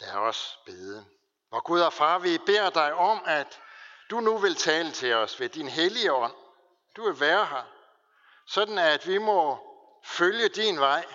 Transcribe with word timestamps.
Lad 0.00 0.12
os 0.14 0.58
bede. 0.66 1.06
Og 1.50 1.64
Gud 1.64 1.80
og 1.80 1.92
far, 1.92 2.18
vi 2.18 2.38
beder 2.38 2.70
dig 2.70 2.94
om, 2.94 3.22
at 3.26 3.60
du 4.10 4.20
nu 4.20 4.38
vil 4.38 4.54
tale 4.54 4.92
til 4.92 5.14
os 5.14 5.40
ved 5.40 5.48
din 5.48 5.68
hellige 5.68 6.12
ånd. 6.12 6.34
Du 6.96 7.04
vil 7.04 7.20
være 7.20 7.46
her, 7.46 7.64
sådan 8.46 8.78
at 8.78 9.06
vi 9.06 9.18
må 9.18 9.58
følge 10.04 10.48
din 10.48 10.80
vej 10.80 11.06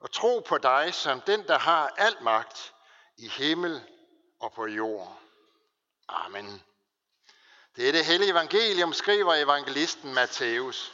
og 0.00 0.12
tro 0.12 0.40
på 0.48 0.58
dig 0.58 0.94
som 0.94 1.20
den, 1.20 1.46
der 1.46 1.58
har 1.58 1.88
al 1.96 2.16
magt 2.20 2.74
i 3.16 3.28
himmel 3.28 3.82
og 4.40 4.52
på 4.52 4.66
jord. 4.66 5.18
Amen. 6.08 6.62
Det 7.76 7.88
er 7.88 7.92
det 7.92 8.04
hellige 8.04 8.30
evangelium, 8.30 8.92
skriver 8.92 9.34
evangelisten 9.34 10.14
Matthæus. 10.14 10.92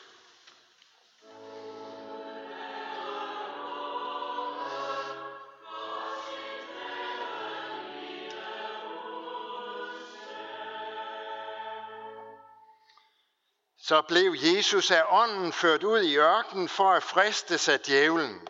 Så 13.88 14.02
blev 14.02 14.34
Jesus 14.36 14.90
af 14.90 15.04
ånden 15.08 15.52
ført 15.52 15.84
ud 15.84 16.00
i 16.00 16.16
ørkenen 16.16 16.68
for 16.68 16.90
at 16.90 17.02
fristes 17.02 17.68
af 17.68 17.80
djævlen. 17.80 18.48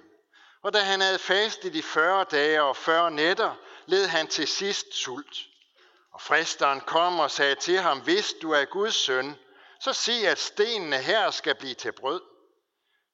Og 0.62 0.73
da 0.73 0.79
han 0.79 1.01
havde 1.01 1.19
fastet 1.19 1.74
i 1.74 1.83
40 1.83 2.24
dage 2.24 2.62
og 2.62 2.77
40 2.77 3.10
nætter, 3.10 3.55
led 3.87 4.06
han 4.06 4.27
til 4.27 4.48
sidst 4.48 4.95
sult. 4.95 5.37
Og 6.12 6.20
fristeren 6.20 6.80
kom 6.80 7.20
og 7.20 7.30
sagde 7.30 7.55
til 7.55 7.79
ham, 7.79 8.01
hvis 8.01 8.32
du 8.43 8.52
er 8.52 8.65
Guds 8.65 8.95
søn, 8.95 9.37
så 9.80 9.93
sig, 9.93 10.29
at 10.29 10.38
stenene 10.38 10.98
her 10.98 11.30
skal 11.30 11.55
blive 11.55 11.74
til 11.74 11.93
brød. 11.93 12.23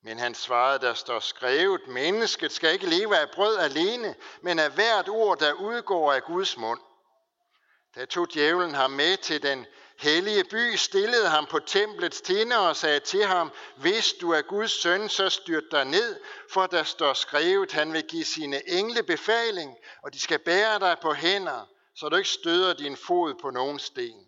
Men 0.02 0.18
han 0.18 0.34
svarede, 0.34 0.87
der 0.87 0.95
står 0.95 1.20
skrevet, 1.20 1.88
mennesket 1.88 2.52
skal 2.52 2.73
ikke 2.73 2.87
leve 2.87 3.18
af 3.18 3.30
brød 3.30 3.59
alene, 3.59 4.15
men 4.43 4.59
af 4.59 4.70
hvert 4.70 5.09
ord, 5.09 5.38
der 5.38 5.52
udgår 5.52 6.12
af 6.12 6.24
Guds 6.24 6.56
mund. 6.56 6.80
Da 7.95 8.04
tog 8.04 8.34
djævlen 8.34 8.74
ham 8.74 8.91
med 8.91 9.16
til 9.16 9.43
den 9.43 9.66
hellige 9.98 10.45
by, 10.45 10.76
stillede 10.76 11.28
ham 11.28 11.46
på 11.46 11.59
templets 11.59 12.20
tinder 12.20 12.56
og 12.56 12.76
sagde 12.76 13.00
til 13.00 13.24
ham, 13.24 13.52
hvis 13.76 14.12
du 14.12 14.30
er 14.30 14.42
Guds 14.42 14.73
søn, 14.82 15.09
så 15.09 15.28
styrt 15.28 15.64
dig 15.70 15.84
ned, 15.84 16.20
for 16.51 16.66
der 16.66 16.82
står 16.82 17.12
skrevet, 17.12 17.73
han 17.73 17.92
vil 17.92 18.02
give 18.02 18.24
sine 18.24 18.68
engle 18.68 19.02
befaling, 19.02 19.76
og 20.02 20.14
de 20.14 20.20
skal 20.20 20.38
bære 20.38 20.78
dig 20.78 20.96
på 21.02 21.12
hænder, 21.12 21.68
så 21.96 22.09
du 22.09 22.16
ikke 22.16 22.28
støder 22.28 22.74
din 22.74 22.96
fod 22.96 23.34
på 23.42 23.51
nogen 23.51 23.78
sten. 23.78 24.26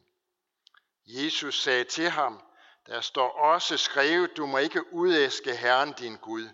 Jesus 1.07 1.63
sagde 1.63 1.85
til 1.85 2.11
ham, 2.11 2.43
der 2.87 3.01
står 3.01 3.29
også 3.29 3.77
skrevet, 3.77 4.37
du 4.37 4.47
må 4.47 4.59
ikke 4.59 4.93
udæske 4.95 5.57
Herren 5.57 5.93
din 5.93 6.17
Gud. 6.17 6.49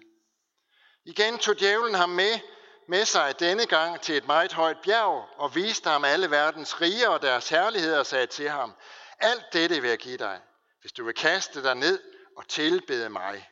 Igen 1.05 1.39
tog 1.39 1.59
djævlen 1.59 1.95
ham 1.95 2.09
med, 2.09 2.41
med 2.89 3.05
sig 3.05 3.41
denne 3.41 3.67
gang 3.67 4.01
til 4.01 4.17
et 4.17 4.27
meget 4.27 4.53
højt 4.53 4.77
bjerg 4.85 5.29
og 5.37 5.55
viste 5.55 5.91
ham 5.91 6.05
alle 6.05 6.31
verdens 6.31 6.81
riger 6.81 7.09
og 7.09 7.23
deres 7.23 7.49
herligheder 7.49 7.99
og 7.99 8.07
sagde 8.07 8.27
til 8.27 8.49
ham, 8.49 8.75
alt 9.23 9.53
dette 9.53 9.81
vil 9.81 9.89
jeg 9.89 9.99
give 9.99 10.17
dig, 10.17 10.41
hvis 10.81 10.93
du 10.93 11.05
vil 11.05 11.15
kaste 11.15 11.63
dig 11.63 11.75
ned 11.75 12.03
og 12.37 12.49
tilbede 12.49 13.09
mig. 13.09 13.51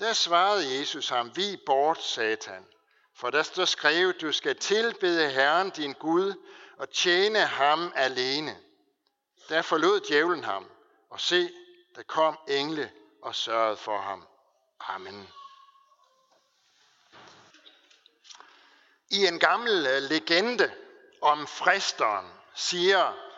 Der 0.00 0.12
svarede 0.12 0.78
Jesus 0.78 1.08
ham, 1.08 1.36
vi 1.36 1.58
bort, 1.66 2.02
satan, 2.02 2.66
for 3.14 3.30
der 3.30 3.42
står 3.42 3.64
skrevet, 3.64 4.20
du 4.20 4.32
skal 4.32 4.56
tilbede 4.56 5.30
Herren 5.30 5.70
din 5.70 5.92
Gud 5.92 6.34
og 6.78 6.90
tjene 6.90 7.38
ham 7.38 7.92
alene. 7.94 8.58
Der 9.48 9.62
forlod 9.62 10.00
djævlen 10.00 10.44
ham, 10.44 10.70
og 11.10 11.20
se, 11.20 11.50
der 11.96 12.02
kom 12.02 12.38
engle 12.48 12.92
og 13.22 13.34
sørgede 13.34 13.76
for 13.76 13.98
ham. 13.98 14.26
Amen. 14.80 15.28
I 19.10 19.26
en 19.26 19.38
gammel 19.38 19.86
øh, 19.86 20.02
legende 20.02 20.74
om 21.22 21.46
fristeren 21.46 22.26
siger, 22.54 23.31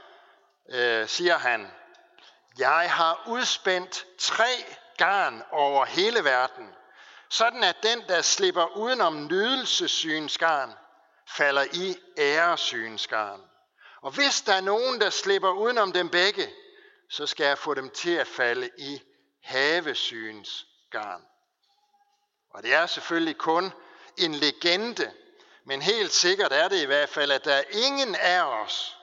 øh, 0.69 1.09
siger 1.09 1.39
han, 1.39 1.71
jeg 2.59 2.91
har 2.91 3.23
udspændt 3.27 4.07
tre 4.19 4.65
garn 4.97 5.43
over 5.51 5.85
hele 5.85 6.25
verden, 6.25 6.75
sådan 7.29 7.65
at 7.65 7.77
den, 7.83 8.03
der 8.09 8.23
slipper 8.23 8.77
udenom 8.77 9.27
nydelsessynsgarn, 9.27 10.73
falder 11.29 11.65
i 11.73 11.97
æresynsgarn. 12.19 13.41
Og 14.03 14.11
hvis 14.11 14.43
der 14.43 14.55
er 14.55 14.61
nogen, 14.61 15.01
der 15.01 15.11
slipper 15.11 15.51
udenom 15.51 15.93
dem 15.93 16.09
begge, 16.09 16.53
så 17.11 17.27
skal 17.27 17.47
jeg 17.47 17.59
få 17.59 17.75
dem 17.75 17.91
til 17.91 18.11
at 18.11 18.27
falde 18.27 18.71
i 18.79 19.03
havesynsgarn. 19.43 21.23
Og 22.51 22.63
det 22.63 22.75
er 22.75 22.87
selvfølgelig 22.87 23.39
kun 23.39 23.73
en 24.17 24.35
legende, 24.35 25.13
men 25.67 25.83
helt 25.83 26.13
sikkert 26.13 26.53
er 26.53 26.69
det 26.69 26.83
i 26.83 26.87
hvert 26.87 27.09
fald, 27.09 27.31
at 27.31 27.45
der 27.45 27.55
er 27.55 27.65
ingen 27.71 28.15
af 28.15 28.43
os, 28.43 28.99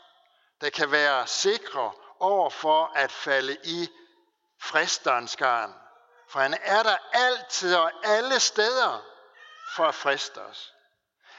der 0.61 0.69
kan 0.69 0.91
være 0.91 1.27
sikre 1.27 1.91
over 2.19 2.49
for 2.49 2.91
at 2.95 3.11
falde 3.11 3.57
i 3.63 3.89
fristerens 4.61 5.35
garn. 5.35 5.73
For 6.27 6.39
han 6.39 6.57
er 6.63 6.83
der 6.83 6.97
altid 7.13 7.75
og 7.75 7.91
alle 8.03 8.39
steder 8.39 9.05
for 9.75 9.85
at 9.85 9.95
friste 9.95 10.38
os. 10.38 10.73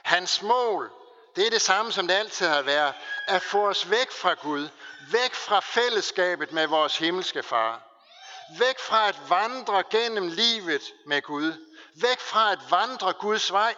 Hans 0.02 0.42
mål, 0.42 0.92
det 1.36 1.46
er 1.46 1.50
det 1.50 1.62
samme, 1.62 1.92
som 1.92 2.08
det 2.08 2.14
altid 2.14 2.46
har 2.46 2.62
været, 2.62 2.94
at 3.28 3.42
få 3.42 3.68
os 3.68 3.90
væk 3.90 4.10
fra 4.10 4.34
Gud, 4.34 4.68
væk 5.12 5.34
fra 5.34 5.60
fællesskabet 5.60 6.52
med 6.52 6.66
vores 6.66 6.98
himmelske 6.98 7.42
far, 7.42 7.82
væk 8.58 8.78
fra 8.78 9.08
at 9.08 9.30
vandre 9.30 9.82
gennem 9.90 10.28
livet 10.28 10.82
med 11.06 11.22
Gud, 11.22 11.52
væk 12.00 12.20
fra 12.20 12.52
at 12.52 12.58
vandre 12.70 13.12
Guds 13.12 13.52
vej. 13.52 13.74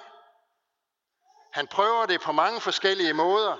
Han 1.52 1.66
prøver 1.66 2.06
det 2.06 2.20
på 2.20 2.32
mange 2.32 2.60
forskellige 2.60 3.12
måder, 3.12 3.56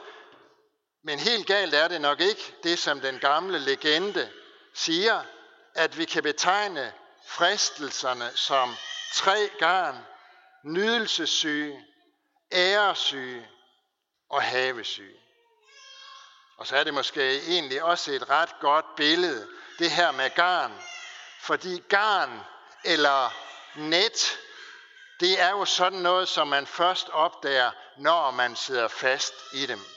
men 1.04 1.18
helt 1.18 1.46
galt 1.46 1.74
er 1.74 1.88
det 1.88 2.00
nok 2.00 2.20
ikke, 2.20 2.54
det 2.62 2.78
som 2.78 3.00
den 3.00 3.18
gamle 3.18 3.58
legende 3.58 4.30
siger, 4.74 5.22
at 5.74 5.98
vi 5.98 6.04
kan 6.04 6.22
betegne 6.22 6.92
fristelserne 7.26 8.30
som 8.34 8.76
tre 9.12 9.50
garn, 9.58 10.06
nydelsessyge, 10.64 11.84
æresyge 12.52 13.48
og 14.28 14.42
havesyge. 14.42 15.20
Og 16.56 16.66
så 16.66 16.76
er 16.76 16.84
det 16.84 16.94
måske 16.94 17.40
egentlig 17.40 17.82
også 17.82 18.12
et 18.12 18.30
ret 18.30 18.60
godt 18.60 18.96
billede, 18.96 19.48
det 19.78 19.90
her 19.90 20.12
med 20.12 20.30
garn. 20.34 20.72
Fordi 21.40 21.82
garn 21.88 22.40
eller 22.84 23.30
net, 23.74 24.38
det 25.20 25.40
er 25.40 25.50
jo 25.50 25.64
sådan 25.64 25.98
noget, 25.98 26.28
som 26.28 26.48
man 26.48 26.66
først 26.66 27.08
opdager, 27.08 27.70
når 27.96 28.30
man 28.30 28.56
sidder 28.56 28.88
fast 28.88 29.34
i 29.52 29.66
dem. 29.66 29.93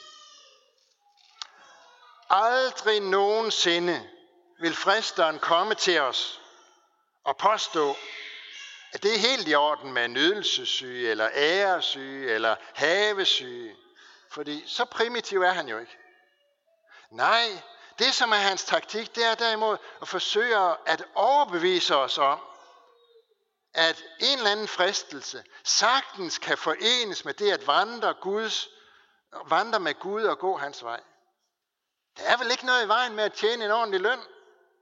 Aldrig 2.30 3.00
nogensinde 3.00 4.10
vil 4.60 4.74
fristeren 4.74 5.38
komme 5.38 5.74
til 5.74 6.00
os 6.00 6.40
og 7.24 7.36
påstå, 7.36 7.96
at 8.92 9.02
det 9.02 9.14
er 9.14 9.18
helt 9.18 9.48
i 9.48 9.54
orden 9.54 9.92
med 9.92 10.08
nydelsessyge, 10.08 11.10
eller 11.10 11.28
æresyge, 11.34 12.30
eller 12.30 12.56
havesyge. 12.74 13.76
Fordi 14.30 14.64
så 14.66 14.84
primitiv 14.84 15.42
er 15.42 15.50
han 15.50 15.68
jo 15.68 15.78
ikke. 15.78 15.98
Nej, 17.10 17.62
det 17.98 18.14
som 18.14 18.32
er 18.32 18.36
hans 18.36 18.64
taktik, 18.64 19.14
det 19.14 19.24
er 19.24 19.34
derimod 19.34 19.76
at 20.02 20.08
forsøge 20.08 20.56
at 20.86 21.04
overbevise 21.14 21.96
os 21.96 22.18
om, 22.18 22.40
at 23.74 24.04
en 24.20 24.38
eller 24.38 24.50
anden 24.50 24.68
fristelse 24.68 25.44
sagtens 25.64 26.38
kan 26.38 26.58
forenes 26.58 27.24
med 27.24 27.34
det 27.34 27.52
at 27.52 27.66
vandre, 27.66 28.14
Guds, 28.14 28.68
vandre 29.44 29.80
med 29.80 29.94
Gud 29.94 30.24
og 30.24 30.38
gå 30.38 30.56
hans 30.56 30.84
vej. 30.84 31.00
Der 32.18 32.24
er 32.24 32.36
vel 32.36 32.50
ikke 32.50 32.66
noget 32.66 32.84
i 32.84 32.88
vejen 32.88 33.14
med 33.14 33.24
at 33.24 33.32
tjene 33.32 33.64
en 33.64 33.70
ordentlig 33.70 34.00
løn, 34.00 34.20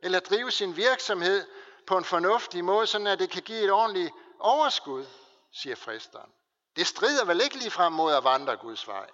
eller 0.02 0.20
drive 0.20 0.50
sin 0.50 0.76
virksomhed 0.76 1.46
på 1.86 1.98
en 1.98 2.04
fornuftig 2.04 2.64
måde, 2.64 2.86
sådan 2.86 3.06
at 3.06 3.18
det 3.18 3.30
kan 3.30 3.42
give 3.42 3.64
et 3.64 3.70
ordentligt 3.70 4.12
overskud, 4.38 5.06
siger 5.52 5.76
fristeren. 5.76 6.32
Det 6.76 6.86
strider 6.86 7.24
vel 7.24 7.40
ikke 7.40 7.56
lige 7.56 7.70
frem 7.70 7.92
mod 7.92 8.14
at 8.14 8.24
vandre 8.24 8.56
Guds 8.56 8.88
vej? 8.88 9.06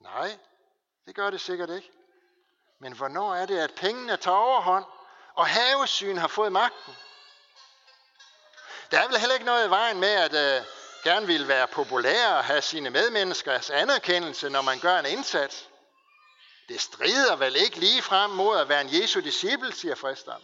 Nej, 0.00 0.38
det 1.06 1.14
gør 1.14 1.30
det 1.30 1.40
sikkert 1.40 1.70
ikke. 1.70 1.92
Men 2.78 2.92
hvornår 2.92 3.34
er 3.34 3.46
det, 3.46 3.58
at 3.58 3.74
pengene 3.74 4.16
tager 4.16 4.36
overhånd, 4.36 4.84
og 5.34 5.46
havesyn 5.46 6.16
har 6.16 6.28
fået 6.28 6.52
magten? 6.52 6.96
Der 8.90 9.00
er 9.00 9.08
vel 9.08 9.18
heller 9.18 9.34
ikke 9.34 9.46
noget 9.46 9.66
i 9.66 9.70
vejen 9.70 10.00
med, 10.00 10.08
at 10.08 10.34
øh, 10.34 10.66
gerne 11.04 11.26
vil 11.26 11.48
være 11.48 11.66
populær 11.66 12.32
og 12.32 12.44
have 12.44 12.62
sine 12.62 12.90
medmenneskers 12.90 13.70
anerkendelse, 13.70 14.50
når 14.50 14.62
man 14.62 14.78
gør 14.78 14.98
en 14.98 15.06
indsats. 15.06 15.68
Det 16.68 16.80
strider 16.80 17.36
vel 17.36 17.56
ikke 17.56 17.78
lige 17.78 18.02
frem 18.02 18.30
mod 18.30 18.58
at 18.58 18.68
være 18.68 18.80
en 18.80 19.00
Jesu 19.02 19.20
disciple, 19.20 19.72
siger 19.72 19.94
fristeren. 19.94 20.42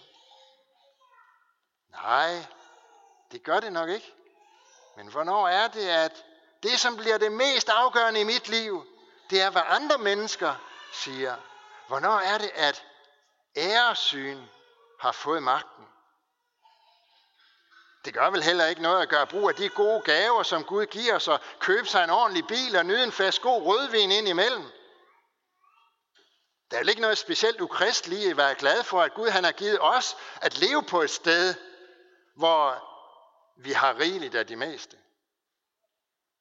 Nej, 1.90 2.46
det 3.32 3.42
gør 3.42 3.60
det 3.60 3.72
nok 3.72 3.88
ikke. 3.88 4.14
Men 4.96 5.08
hvornår 5.08 5.48
er 5.48 5.68
det, 5.68 5.88
at 5.88 6.24
det, 6.62 6.80
som 6.80 6.96
bliver 6.96 7.18
det 7.18 7.32
mest 7.32 7.68
afgørende 7.68 8.20
i 8.20 8.24
mit 8.24 8.48
liv, 8.48 8.86
det 9.30 9.42
er, 9.42 9.50
hvad 9.50 9.62
andre 9.66 9.98
mennesker 9.98 10.54
siger. 10.92 11.36
Hvornår 11.88 12.18
er 12.18 12.38
det, 12.38 12.50
at 12.54 12.84
æresyn 13.56 14.42
har 15.00 15.12
fået 15.12 15.42
magten? 15.42 15.84
Det 18.04 18.14
gør 18.14 18.30
vel 18.30 18.42
heller 18.42 18.66
ikke 18.66 18.82
noget 18.82 19.02
at 19.02 19.08
gøre 19.08 19.26
brug 19.26 19.48
af 19.48 19.54
de 19.54 19.68
gode 19.68 20.00
gaver, 20.00 20.42
som 20.42 20.64
Gud 20.64 20.86
giver 20.86 21.16
os, 21.16 21.28
og 21.28 21.40
købe 21.58 21.88
sig 21.88 22.04
en 22.04 22.10
ordentlig 22.10 22.46
bil 22.46 22.76
og 22.76 22.86
nyde 22.86 23.04
en 23.04 23.12
fast 23.12 23.42
god 23.42 23.62
rødvin 23.62 24.12
ind 24.12 24.28
imellem. 24.28 24.72
Der 26.72 26.78
er 26.78 26.82
jo 26.82 26.88
ikke 26.88 27.00
noget 27.00 27.18
specielt 27.18 27.60
ukristeligt 27.60 28.30
at 28.30 28.36
være 28.36 28.54
glad 28.54 28.84
for, 28.84 29.02
at 29.02 29.14
Gud 29.14 29.28
han 29.28 29.44
har 29.44 29.52
givet 29.52 29.78
os 29.80 30.16
at 30.40 30.58
leve 30.58 30.82
på 30.82 31.02
et 31.02 31.10
sted, 31.10 31.54
hvor 32.34 32.88
vi 33.56 33.72
har 33.72 33.98
rigeligt 33.98 34.34
af 34.34 34.46
de 34.46 34.56
meste. 34.56 34.96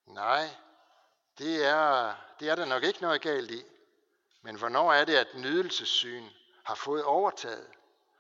Nej, 0.08 0.50
det 1.38 1.66
er, 1.66 2.16
det 2.40 2.50
er 2.50 2.56
der 2.56 2.66
nok 2.66 2.84
ikke 2.84 3.02
noget 3.02 3.22
galt 3.22 3.52
i. 3.52 3.64
Men 4.42 4.56
hvornår 4.56 4.94
er 4.94 5.06
det, 5.06 5.16
at 5.16 5.28
nydelsessyn 5.36 6.30
har 6.64 6.76
fået 6.76 7.04
overtaget, 7.04 7.68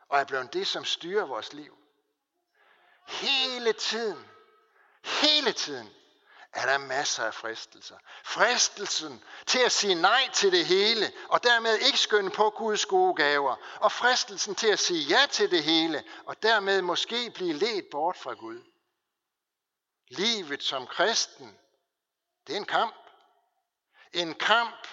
og 0.10 0.19
er 0.19 0.24
blevet 0.24 0.54
det, 0.54 0.68
som 0.68 0.86
styrer 0.86 1.25
vores 1.25 1.54
liv? 1.54 1.78
Hele 3.07 3.74
tiden, 3.74 4.28
hele 5.04 5.52
tiden, 5.52 5.90
er 6.53 6.65
der 6.65 6.77
masser 6.77 7.24
af 7.24 7.33
fristelser. 7.33 7.98
Fristelsen 8.24 9.24
til 9.45 9.59
at 9.59 9.71
sige 9.71 9.95
nej 9.95 10.30
til 10.33 10.51
det 10.51 10.65
hele, 10.65 11.12
og 11.30 11.44
dermed 11.44 11.77
ikke 11.77 11.98
skynde 11.98 12.30
på 12.30 12.50
Guds 12.50 12.86
gode 12.86 13.15
gaver. 13.15 13.56
Og 13.80 13.92
fristelsen 13.92 14.56
til 14.56 14.68
at 14.68 14.80
sige 14.80 15.03
ja 15.03 15.25
til 15.31 15.51
det 15.51 15.63
hele, 15.63 16.03
og 16.25 16.44
dermed 16.44 16.81
måske 16.81 17.31
blive 17.36 17.53
ledt 17.53 17.86
bort 17.92 18.18
fra 18.18 18.33
Gud. 18.33 18.62
Livet 20.07 20.63
som 20.63 20.88
kristen, 20.88 21.57
det 22.48 22.54
er 22.54 22.57
en 22.57 22.65
kamp. 22.65 22.95
En 24.13 24.33
kamp 24.33 24.88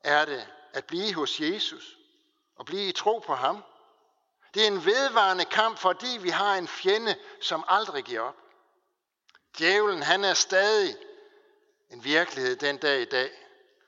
er 0.00 0.24
det 0.24 0.48
at 0.72 0.84
blive 0.84 1.14
hos 1.14 1.40
Jesus 1.40 1.96
og 2.56 2.66
blive 2.66 2.88
i 2.88 2.92
tro 2.92 3.18
på 3.18 3.34
ham. 3.34 3.64
Det 4.54 4.62
er 4.62 4.66
en 4.66 4.84
vedvarende 4.84 5.44
kamp, 5.44 5.78
fordi 5.78 6.18
vi 6.20 6.28
har 6.28 6.54
en 6.54 6.68
fjende, 6.68 7.16
som 7.40 7.64
aldrig 7.68 8.04
giver 8.04 8.20
op. 8.20 8.36
Djævlen, 9.58 10.02
han 10.02 10.24
er 10.24 10.34
stadig 10.34 10.96
en 11.90 12.04
virkelighed 12.04 12.56
den 12.56 12.76
dag 12.76 13.00
i 13.00 13.04
dag. 13.04 13.30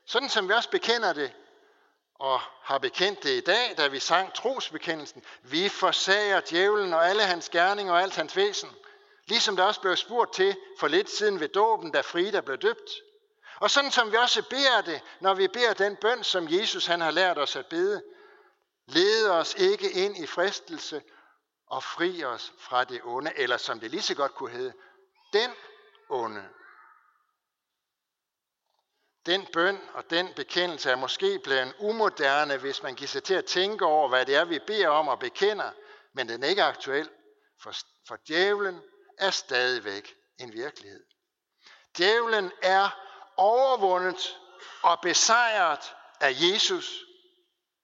Sådan 0.06 0.28
som 0.28 0.48
vi 0.48 0.52
også 0.52 0.70
bekender 0.70 1.12
det, 1.12 1.32
og 2.14 2.40
har 2.40 2.78
bekendt 2.78 3.22
det 3.22 3.30
i 3.30 3.40
dag, 3.40 3.74
da 3.76 3.86
vi 3.86 3.98
sang 3.98 4.34
trosbekendelsen. 4.34 5.24
Vi 5.42 5.68
forsager 5.68 6.40
djævlen 6.50 6.92
og 6.92 7.08
alle 7.08 7.22
hans 7.22 7.48
gerninger 7.48 7.92
og 7.92 8.02
alt 8.02 8.16
hans 8.16 8.36
væsen. 8.36 8.70
Ligesom 9.26 9.56
der 9.56 9.64
også 9.64 9.80
blev 9.80 9.96
spurgt 9.96 10.34
til 10.34 10.56
for 10.78 10.88
lidt 10.88 11.10
siden 11.10 11.40
ved 11.40 11.48
dåben, 11.48 11.92
da 11.92 12.00
Frida 12.00 12.40
blev 12.40 12.58
døbt. 12.58 12.90
Og 13.60 13.70
sådan 13.70 13.90
som 13.90 14.12
vi 14.12 14.16
også 14.16 14.42
beder 14.42 14.80
det, 14.80 15.00
når 15.20 15.34
vi 15.34 15.48
beder 15.48 15.74
den 15.74 15.96
bøn, 15.96 16.24
som 16.24 16.46
Jesus 16.50 16.86
han 16.86 17.00
har 17.00 17.10
lært 17.10 17.38
os 17.38 17.56
at 17.56 17.66
bede. 17.66 18.02
Led 18.86 19.28
os 19.28 19.54
ikke 19.54 19.90
ind 19.90 20.16
i 20.16 20.26
fristelse 20.26 21.02
og 21.66 21.82
fri 21.82 22.24
os 22.24 22.52
fra 22.58 22.84
det 22.84 23.00
onde, 23.04 23.32
eller 23.36 23.56
som 23.56 23.80
det 23.80 23.90
lige 23.90 24.02
så 24.02 24.14
godt 24.14 24.34
kunne 24.34 24.50
hedde, 24.50 24.72
den 25.34 25.50
onde. 26.08 26.48
Den 29.26 29.46
bøn 29.52 29.80
og 29.94 30.10
den 30.10 30.34
bekendelse 30.34 30.90
er 30.90 30.96
måske 30.96 31.40
blevet 31.44 31.74
umoderne, 31.78 32.56
hvis 32.56 32.82
man 32.82 32.94
giver 32.94 33.08
sig 33.08 33.22
til 33.22 33.34
at 33.34 33.44
tænke 33.44 33.84
over, 33.84 34.08
hvad 34.08 34.26
det 34.26 34.36
er, 34.36 34.44
vi 34.44 34.58
beder 34.58 34.88
om 34.88 35.08
og 35.08 35.18
bekender, 35.18 35.70
men 36.12 36.28
den 36.28 36.42
er 36.42 36.48
ikke 36.48 36.62
aktuel, 36.62 37.10
for, 37.62 37.72
for 38.08 38.16
djævlen 38.28 38.82
er 39.18 39.30
stadigvæk 39.30 40.14
en 40.38 40.52
virkelighed. 40.52 41.04
Djævlen 41.96 42.52
er 42.62 42.88
overvundet 43.36 44.38
og 44.82 44.98
besejret 45.02 45.94
af 46.20 46.32
Jesus, 46.36 47.04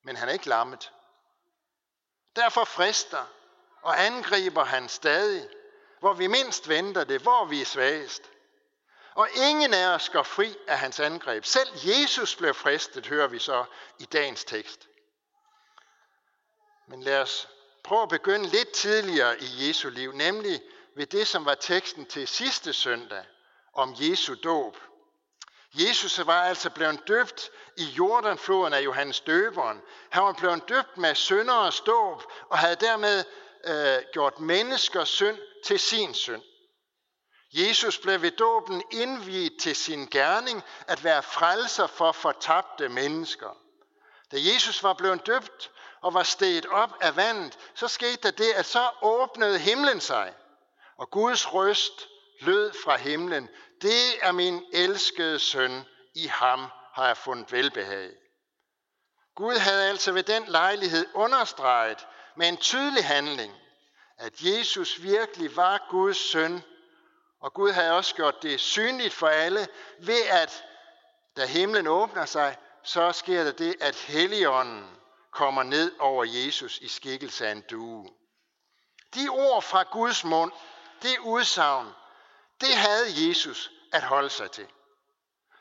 men 0.05 0.17
han 0.17 0.29
er 0.29 0.32
ikke 0.32 0.49
lammet. 0.49 0.93
Derfor 2.37 2.64
frister 2.64 3.26
og 3.82 4.05
angriber 4.05 4.64
han 4.64 4.88
stadig, 4.88 5.49
hvor 6.00 6.12
vi 6.12 6.26
mindst 6.26 6.69
venter 6.69 7.05
det, 7.05 7.20
hvor 7.20 7.44
vi 7.44 7.61
er 7.61 7.64
svagest. 7.64 8.31
Og 9.14 9.29
ingen 9.35 9.75
af 9.75 9.87
os 9.87 10.08
går 10.08 10.23
fri 10.23 10.56
af 10.67 10.79
hans 10.79 11.00
angreb. 11.00 11.44
Selv 11.44 11.69
Jesus 11.85 12.37
blev 12.37 12.55
fristet, 12.55 13.06
hører 13.06 13.26
vi 13.26 13.38
så 13.38 13.64
i 13.99 14.05
dagens 14.05 14.44
tekst. 14.44 14.88
Men 16.88 17.02
lad 17.02 17.20
os 17.23 17.49
prøve 17.85 18.02
at 18.02 18.08
begynde 18.08 18.49
lidt 18.49 18.70
tidligere 18.70 19.41
i 19.41 19.69
Jesu 19.69 19.88
liv, 19.88 20.12
nemlig 20.12 20.62
ved 20.97 21.06
det, 21.06 21.26
som 21.26 21.44
var 21.44 21.55
teksten 21.55 22.06
til 22.06 22.29
sidste 22.29 22.73
søndag 22.73 23.25
om 23.73 23.94
Jesu 23.99 24.35
dåb. 24.44 24.76
Jesus 25.75 26.26
var 26.26 26.43
altså 26.43 26.70
blevet 26.70 27.08
døbt 27.08 27.50
i 27.76 27.85
Jordanfloden 27.85 28.73
af 28.73 28.81
Johannes 28.81 29.20
døberen. 29.20 29.82
Han 30.11 30.23
var 30.23 30.32
blevet 30.32 30.69
døbt 30.69 30.97
med 30.97 31.14
sønder 31.14 31.55
og 31.55 31.73
ståb, 31.73 32.23
og 32.49 32.58
havde 32.58 32.76
dermed 32.76 33.25
øh, 33.64 34.02
gjort 34.12 34.41
menneskers 34.41 35.08
synd 35.08 35.38
til 35.65 35.79
sin 35.79 36.15
synd. 36.15 36.43
Jesus 37.53 37.99
blev 37.99 38.23
ved 38.23 38.31
dåben 38.31 38.83
indviet 38.91 39.53
til 39.61 39.77
sin 39.77 40.07
gerning 40.07 40.62
at 40.87 41.05
være 41.05 41.23
frelser 41.23 41.87
for 41.87 42.12
fortabte 42.12 42.89
mennesker. 42.89 43.57
Da 44.33 44.37
Jesus 44.37 44.83
var 44.83 44.93
blevet 44.93 45.27
døbt 45.27 45.71
og 46.01 46.15
var 46.15 46.23
steget 46.23 46.67
op 46.67 46.91
af 47.01 47.17
vandet, 47.17 47.59
så 47.75 47.89
skete 47.89 48.23
der 48.23 48.31
det, 48.31 48.53
at 48.53 48.67
så 48.67 48.91
åbnede 49.03 49.59
himlen 49.59 50.01
sig, 50.01 50.35
og 50.97 51.11
Guds 51.11 51.55
røst 51.55 52.09
lød 52.41 52.73
fra 52.85 52.97
himlen. 52.97 53.49
Det 53.83 54.19
er 54.23 54.33
min 54.33 54.65
elskede 54.73 55.39
søn, 55.39 55.85
i 56.15 56.27
ham 56.27 56.67
har 56.95 57.07
jeg 57.07 57.17
fundet 57.17 57.53
velbehag. 57.53 58.11
Gud 59.35 59.57
havde 59.57 59.89
altså 59.89 60.12
ved 60.12 60.23
den 60.23 60.45
lejlighed 60.49 61.07
understreget 61.15 62.07
med 62.37 62.49
en 62.49 62.57
tydelig 62.57 63.05
handling, 63.05 63.55
at 64.20 64.43
Jesus 64.43 65.02
virkelig 65.02 65.56
var 65.56 65.87
Guds 65.90 66.31
søn, 66.31 66.62
og 67.40 67.55
Gud 67.55 67.70
havde 67.70 67.93
også 67.93 68.14
gjort 68.14 68.43
det 68.43 68.61
synligt 68.61 69.14
for 69.14 69.28
alle, 69.28 69.69
ved 69.99 70.22
at 70.31 70.64
da 71.37 71.46
himlen 71.46 71.87
åbner 71.87 72.25
sig, 72.25 72.56
så 72.82 73.12
sker 73.12 73.44
der 73.44 73.52
det, 73.52 73.76
at 73.81 73.96
Helligånden 73.96 74.90
kommer 75.31 75.62
ned 75.62 75.93
over 75.99 76.25
Jesus 76.25 76.78
i 76.78 76.88
skikkelse 76.88 77.46
af 77.46 77.52
en 77.52 77.64
due. 77.70 78.08
De 79.14 79.28
ord 79.28 79.62
fra 79.62 79.82
Guds 79.82 80.25
mund, 80.25 80.52
det 81.02 81.19
udsagn, 81.19 81.88
det 82.61 82.75
havde 82.75 83.28
Jesus 83.28 83.70
at 83.93 84.02
holde 84.02 84.31
sig 84.31 84.50
til. 84.50 84.66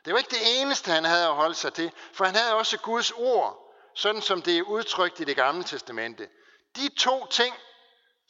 Det 0.04 0.12
var 0.12 0.18
ikke 0.18 0.30
det 0.30 0.60
eneste, 0.60 0.90
han 0.90 1.04
havde 1.04 1.26
at 1.26 1.34
holde 1.34 1.54
sig 1.54 1.74
til, 1.74 1.92
for 2.12 2.24
han 2.24 2.34
havde 2.34 2.54
også 2.54 2.78
Guds 2.78 3.10
ord, 3.10 3.74
sådan 3.94 4.22
som 4.22 4.42
det 4.42 4.58
er 4.58 4.62
udtrykt 4.62 5.20
i 5.20 5.24
det 5.24 5.36
gamle 5.36 5.64
testamente. 5.64 6.28
De 6.76 6.88
to 6.88 7.26
ting, 7.26 7.54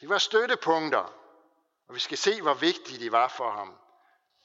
de 0.01 0.09
var 0.09 0.19
støttepunkter, 0.19 1.13
og 1.89 1.95
vi 1.95 2.01
skal 2.01 2.19
se, 2.19 2.43
hvor 2.43 2.55
vigtige 2.55 3.05
de 3.05 3.13
var 3.13 3.29
for 3.29 3.51
ham. 3.51 3.79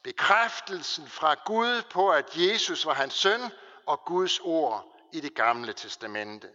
Bekræftelsen 0.03 1.07
fra 1.09 1.35
Gud 1.45 1.81
på, 1.91 2.11
at 2.11 2.25
Jesus 2.35 2.85
var 2.85 2.93
hans 2.93 3.13
søn, 3.13 3.41
og 3.85 4.05
Guds 4.05 4.39
ord 4.39 4.95
i 5.13 5.19
det 5.19 5.35
gamle 5.35 5.73
testamente. 5.73 6.49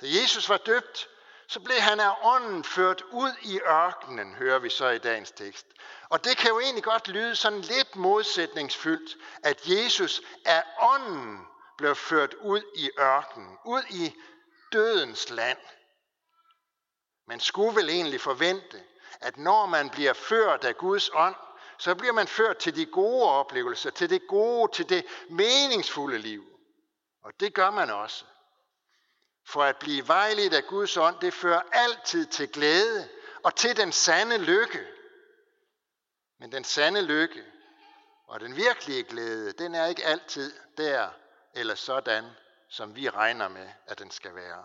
Da 0.00 0.06
Jesus 0.06 0.48
var 0.48 0.56
døbt, 0.56 1.08
så 1.48 1.60
blev 1.60 1.76
han 1.76 2.00
af 2.00 2.14
ånden 2.22 2.64
ført 2.64 3.02
ud 3.12 3.32
i 3.42 3.60
ørkenen, 3.60 4.34
hører 4.34 4.58
vi 4.58 4.70
så 4.70 4.88
i 4.88 4.98
dagens 4.98 5.30
tekst. 5.30 5.66
Og 6.08 6.24
det 6.24 6.36
kan 6.36 6.50
jo 6.50 6.60
egentlig 6.60 6.84
godt 6.84 7.08
lyde 7.08 7.36
sådan 7.36 7.60
lidt 7.60 7.96
modsætningsfyldt, 7.96 9.16
at 9.44 9.60
Jesus 9.66 10.22
af 10.44 10.64
ånden 10.80 11.46
blev 11.78 11.94
ført 11.96 12.34
ud 12.34 12.62
i 12.74 12.90
ørkenen, 12.98 13.58
ud 13.64 13.82
i 13.90 14.14
dødens 14.72 15.30
land. 15.30 15.58
Man 17.30 17.40
skulle 17.40 17.76
vel 17.76 17.88
egentlig 17.88 18.20
forvente, 18.20 18.82
at 19.20 19.36
når 19.36 19.66
man 19.66 19.90
bliver 19.90 20.12
ført 20.12 20.64
af 20.64 20.76
Guds 20.76 21.10
ånd, 21.14 21.34
så 21.78 21.94
bliver 21.94 22.12
man 22.12 22.28
ført 22.28 22.56
til 22.58 22.76
de 22.76 22.86
gode 22.86 23.30
oplevelser, 23.30 23.90
til 23.90 24.10
det 24.10 24.26
gode, 24.28 24.72
til 24.72 24.88
det 24.88 25.06
meningsfulde 25.28 26.18
liv. 26.18 26.44
Og 27.22 27.32
det 27.40 27.54
gør 27.54 27.70
man 27.70 27.90
også. 27.90 28.24
For 29.46 29.62
at 29.62 29.76
blive 29.76 30.08
vejledt 30.08 30.54
af 30.54 30.64
Guds 30.64 30.96
ånd, 30.96 31.20
det 31.20 31.34
fører 31.34 31.62
altid 31.72 32.26
til 32.26 32.52
glæde 32.52 33.08
og 33.42 33.54
til 33.54 33.76
den 33.76 33.92
sande 33.92 34.38
lykke. 34.38 34.86
Men 36.38 36.52
den 36.52 36.64
sande 36.64 37.02
lykke 37.02 37.44
og 38.26 38.40
den 38.40 38.56
virkelige 38.56 39.04
glæde, 39.04 39.52
den 39.52 39.74
er 39.74 39.86
ikke 39.86 40.04
altid 40.04 40.54
der 40.76 41.08
eller 41.54 41.74
sådan, 41.74 42.24
som 42.68 42.96
vi 42.96 43.08
regner 43.08 43.48
med, 43.48 43.68
at 43.86 43.98
den 43.98 44.10
skal 44.10 44.34
være. 44.34 44.64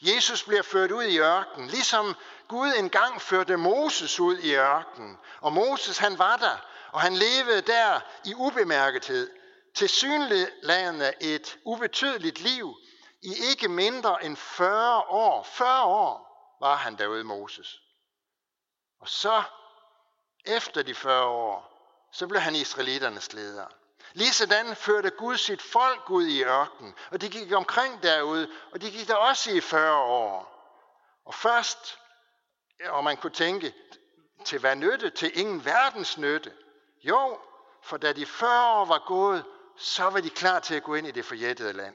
Jesus 0.00 0.44
bliver 0.44 0.62
ført 0.62 0.90
ud 0.90 1.02
i 1.02 1.18
ørkenen, 1.18 1.68
ligesom 1.68 2.16
Gud 2.48 2.72
engang 2.78 3.22
førte 3.22 3.56
Moses 3.56 4.20
ud 4.20 4.38
i 4.38 4.54
ørkenen. 4.54 5.18
Og 5.40 5.52
Moses 5.52 5.98
han 5.98 6.18
var 6.18 6.36
der, 6.36 6.56
og 6.92 7.00
han 7.00 7.14
levede 7.14 7.60
der 7.60 8.00
i 8.24 8.34
ubemærkethed, 8.34 9.30
til 9.74 9.88
synligladende 9.88 11.12
et 11.20 11.58
ubetydeligt 11.64 12.40
liv, 12.40 12.74
i 13.22 13.34
ikke 13.50 13.68
mindre 13.68 14.24
end 14.24 14.36
40 14.36 15.02
år. 15.02 15.42
40 15.42 15.84
år 15.84 16.28
var 16.60 16.76
han 16.76 16.98
derude 16.98 17.24
Moses. 17.24 17.80
Og 19.00 19.08
så, 19.08 19.42
efter 20.44 20.82
de 20.82 20.94
40 20.94 21.24
år, 21.24 21.78
så 22.12 22.26
blev 22.26 22.40
han 22.40 22.54
israeliternes 22.54 23.32
leder. 23.32 23.66
Ligesådan 24.12 24.76
førte 24.76 25.10
Gud 25.10 25.36
sit 25.36 25.62
folk 25.62 26.10
ud 26.10 26.26
i 26.26 26.44
ørkenen, 26.44 26.94
og 27.10 27.20
de 27.20 27.28
gik 27.28 27.52
omkring 27.52 28.02
derude, 28.02 28.50
og 28.72 28.80
de 28.80 28.90
gik 28.90 29.08
der 29.08 29.14
også 29.14 29.50
i 29.50 29.60
40 29.60 30.02
år. 30.02 30.54
Og 31.24 31.34
først, 31.34 31.98
og 32.84 33.04
man 33.04 33.16
kunne 33.16 33.32
tænke, 33.32 33.74
til 34.44 34.58
hvad 34.58 34.76
nytte? 34.76 35.10
Til 35.10 35.38
ingen 35.38 35.64
verdens 35.64 36.18
nytte. 36.18 36.52
Jo, 37.04 37.40
for 37.82 37.96
da 37.96 38.12
de 38.12 38.26
40 38.26 38.80
år 38.80 38.84
var 38.84 39.04
gået, 39.06 39.44
så 39.76 40.04
var 40.04 40.20
de 40.20 40.30
klar 40.30 40.60
til 40.60 40.74
at 40.74 40.82
gå 40.82 40.94
ind 40.94 41.06
i 41.06 41.10
det 41.10 41.24
forjættede 41.24 41.72
land. 41.72 41.94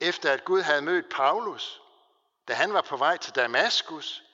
Efter 0.00 0.32
at 0.32 0.44
Gud 0.44 0.62
havde 0.62 0.82
mødt 0.82 1.08
Paulus, 1.08 1.82
da 2.48 2.54
han 2.54 2.72
var 2.72 2.80
på 2.80 2.96
vej 2.96 3.16
til 3.16 3.34
Damaskus, 3.34 4.25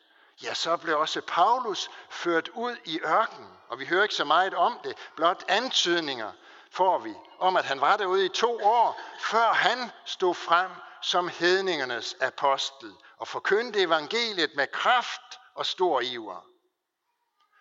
ja, 0.42 0.54
så 0.54 0.76
blev 0.76 0.98
også 0.98 1.20
Paulus 1.20 1.90
ført 2.10 2.48
ud 2.48 2.76
i 2.84 3.00
ørkenen. 3.00 3.50
Og 3.68 3.78
vi 3.78 3.86
hører 3.86 4.02
ikke 4.02 4.14
så 4.14 4.24
meget 4.24 4.54
om 4.54 4.80
det, 4.84 4.96
blot 5.16 5.44
antydninger 5.48 6.32
får 6.70 6.98
vi 6.98 7.14
om, 7.38 7.56
at 7.56 7.64
han 7.64 7.80
var 7.80 7.96
derude 7.96 8.24
i 8.26 8.28
to 8.28 8.58
år, 8.62 9.00
før 9.18 9.52
han 9.52 9.90
stod 10.04 10.34
frem 10.34 10.70
som 11.02 11.28
hedningernes 11.28 12.16
apostel 12.20 12.92
og 13.18 13.28
forkyndte 13.28 13.80
evangeliet 13.80 14.50
med 14.56 14.66
kraft 14.66 15.40
og 15.54 15.66
stor 15.66 16.00
iver. 16.00 16.46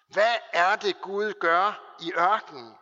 Hvad 0.08 0.36
er 0.54 0.76
det 0.76 1.02
Gud 1.02 1.34
gør 1.34 1.96
i 2.00 2.14
ørkenen? 2.14 2.78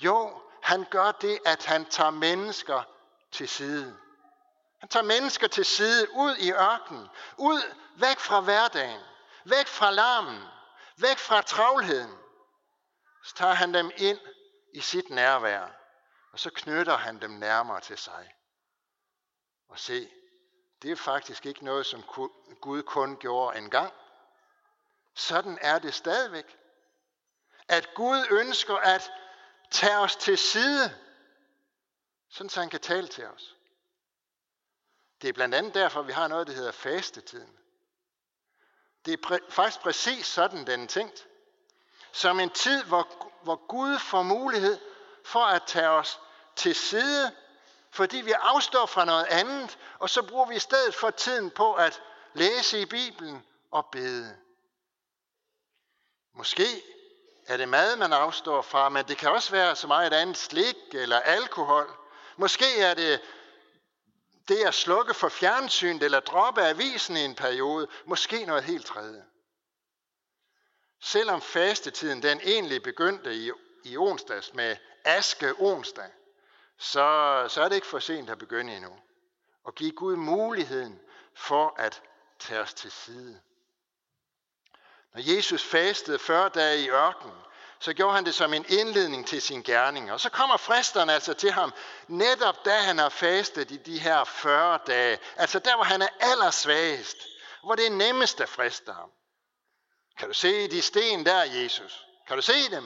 Jo, 0.00 0.42
han 0.62 0.86
gør 0.90 1.12
det, 1.12 1.38
at 1.46 1.64
han 1.64 1.84
tager 1.84 2.10
mennesker 2.10 2.82
til 3.32 3.48
side. 3.48 3.96
Han 4.80 4.88
tager 4.88 5.04
mennesker 5.04 5.46
til 5.46 5.64
side 5.64 6.06
ud 6.14 6.36
i 6.36 6.52
ørkenen, 6.52 7.08
ud 7.36 7.62
væk 7.96 8.18
fra 8.18 8.40
hverdagen, 8.40 9.00
væk 9.44 9.66
fra 9.66 9.90
larmen, 9.90 10.42
væk 10.96 11.18
fra 11.18 11.42
travlheden. 11.42 12.18
Så 13.24 13.34
tager 13.34 13.54
han 13.54 13.74
dem 13.74 13.90
ind 13.96 14.20
i 14.74 14.80
sit 14.80 15.10
nærvær, 15.10 15.68
og 16.32 16.38
så 16.38 16.50
knytter 16.50 16.96
han 16.96 17.20
dem 17.20 17.30
nærmere 17.30 17.80
til 17.80 17.98
sig. 17.98 18.34
Og 19.68 19.78
se, 19.78 20.10
det 20.82 20.90
er 20.90 20.96
faktisk 20.96 21.46
ikke 21.46 21.64
noget, 21.64 21.86
som 21.86 22.02
Gud 22.60 22.82
kun 22.82 23.16
gjorde 23.16 23.58
engang. 23.58 23.92
Sådan 25.14 25.58
er 25.60 25.78
det 25.78 25.94
stadigvæk. 25.94 26.58
At 27.68 27.94
Gud 27.94 28.26
ønsker 28.30 28.76
at 28.76 29.10
tage 29.70 29.98
os 29.98 30.16
til 30.16 30.38
side, 30.38 31.00
sådan 32.28 32.50
så 32.50 32.60
han 32.60 32.70
kan 32.70 32.80
tale 32.80 33.08
til 33.08 33.26
os. 33.26 33.56
Det 35.22 35.28
er 35.28 35.32
blandt 35.32 35.54
andet 35.54 35.74
derfor, 35.74 36.02
vi 36.02 36.12
har 36.12 36.28
noget, 36.28 36.46
der 36.46 36.52
hedder 36.52 36.72
fastetiden. 36.72 37.58
Det 39.04 39.12
er 39.12 39.26
præ- 39.30 39.50
faktisk 39.50 39.80
præcis 39.80 40.26
sådan, 40.26 40.66
den 40.66 40.82
er 40.82 40.86
tænkt. 40.86 41.26
Som 42.12 42.40
en 42.40 42.50
tid, 42.50 42.84
hvor, 42.84 43.08
hvor 43.42 43.66
Gud 43.66 43.98
får 43.98 44.22
mulighed 44.22 44.78
for 45.24 45.44
at 45.44 45.62
tage 45.66 45.88
os 45.88 46.20
til 46.56 46.74
side, 46.74 47.32
fordi 47.90 48.16
vi 48.16 48.32
afstår 48.32 48.86
fra 48.86 49.04
noget 49.04 49.24
andet, 49.24 49.78
og 49.98 50.10
så 50.10 50.22
bruger 50.22 50.46
vi 50.46 50.56
i 50.56 50.58
stedet 50.58 50.94
for 50.94 51.10
tiden 51.10 51.50
på 51.50 51.74
at 51.74 52.02
læse 52.34 52.80
i 52.80 52.84
Bibelen 52.84 53.42
og 53.70 53.86
bede. 53.92 54.36
Måske 56.34 56.82
er 57.46 57.56
det 57.56 57.68
mad, 57.68 57.96
man 57.96 58.12
afstår 58.12 58.62
fra, 58.62 58.88
men 58.88 59.08
det 59.08 59.16
kan 59.16 59.30
også 59.30 59.50
være 59.50 59.76
så 59.76 59.86
meget 59.86 60.12
andet 60.12 60.36
slik 60.36 60.76
eller 60.92 61.20
alkohol. 61.20 61.96
Måske 62.36 62.80
er 62.80 62.94
det 62.94 63.20
det 64.48 64.64
at 64.66 64.74
slukke 64.74 65.14
for 65.14 65.28
fjernsynet 65.28 66.02
eller 66.02 66.20
droppe 66.20 66.62
avisen 66.62 67.16
i 67.16 67.20
en 67.20 67.34
periode. 67.34 67.88
Måske 68.04 68.44
noget 68.44 68.64
helt 68.64 68.86
tredje. 68.86 69.24
Selvom 71.00 71.40
fastetiden 71.40 72.22
den 72.22 72.40
egentlig 72.40 72.82
begyndte 72.82 73.34
i, 73.34 73.50
i 73.84 73.96
onsdags 73.96 74.54
med 74.54 74.76
aske 75.04 75.54
onsdag, 75.58 76.10
så, 76.78 77.46
så 77.48 77.62
er 77.62 77.68
det 77.68 77.74
ikke 77.74 77.86
for 77.86 77.98
sent 77.98 78.30
at 78.30 78.38
begynde 78.38 78.76
endnu. 78.76 78.96
Og 79.64 79.74
give 79.74 79.92
Gud 79.92 80.16
muligheden 80.16 81.00
for 81.34 81.74
at 81.78 82.02
tage 82.38 82.60
os 82.60 82.74
til 82.74 82.90
side. 82.90 83.40
Når 85.14 85.34
Jesus 85.36 85.64
fastede 85.64 86.18
40 86.18 86.48
dage 86.48 86.84
i 86.84 86.90
ørkenen, 86.90 87.36
så 87.78 87.92
gjorde 87.92 88.14
han 88.14 88.24
det 88.24 88.34
som 88.34 88.54
en 88.54 88.64
indledning 88.68 89.26
til 89.26 89.42
sin 89.42 89.62
gerning. 89.62 90.12
Og 90.12 90.20
så 90.20 90.30
kommer 90.30 90.56
fristeren 90.56 91.10
altså 91.10 91.34
til 91.34 91.52
ham, 91.52 91.72
netop 92.08 92.64
da 92.64 92.78
han 92.78 92.98
har 92.98 93.08
fastet 93.08 93.70
i 93.70 93.76
de 93.76 93.98
her 93.98 94.24
40 94.24 94.78
dage. 94.86 95.18
Altså 95.36 95.58
der, 95.58 95.74
hvor 95.74 95.84
han 95.84 96.02
er 96.02 96.08
allersvagest. 96.20 97.16
Hvor 97.64 97.74
det 97.74 97.86
er 97.86 97.90
nemmest 97.90 98.40
at 98.40 98.48
friste 98.48 98.92
ham. 98.92 99.10
Kan 100.18 100.28
du 100.28 100.34
se 100.34 100.70
de 100.70 100.82
sten 100.82 101.26
der, 101.26 101.42
Jesus? 101.42 102.06
Kan 102.26 102.36
du 102.36 102.42
se 102.42 102.70
dem? 102.70 102.84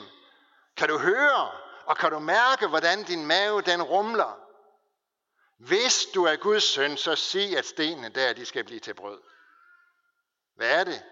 Kan 0.77 0.89
du 0.89 0.97
høre? 0.97 1.51
Og 1.85 1.97
kan 1.97 2.11
du 2.11 2.19
mærke, 2.19 2.67
hvordan 2.67 3.03
din 3.03 3.25
mave 3.25 3.61
den 3.61 3.83
rumler? 3.83 4.39
Hvis 5.57 6.05
du 6.13 6.23
er 6.23 6.35
Guds 6.35 6.63
søn, 6.63 6.97
så 6.97 7.15
sig, 7.15 7.57
at 7.57 7.65
stenene 7.65 8.09
der, 8.09 8.33
de 8.33 8.45
skal 8.45 8.63
blive 8.63 8.79
til 8.79 8.93
brød. 8.93 9.21
Hvad 10.55 10.79
er 10.79 10.83
det? 10.83 11.03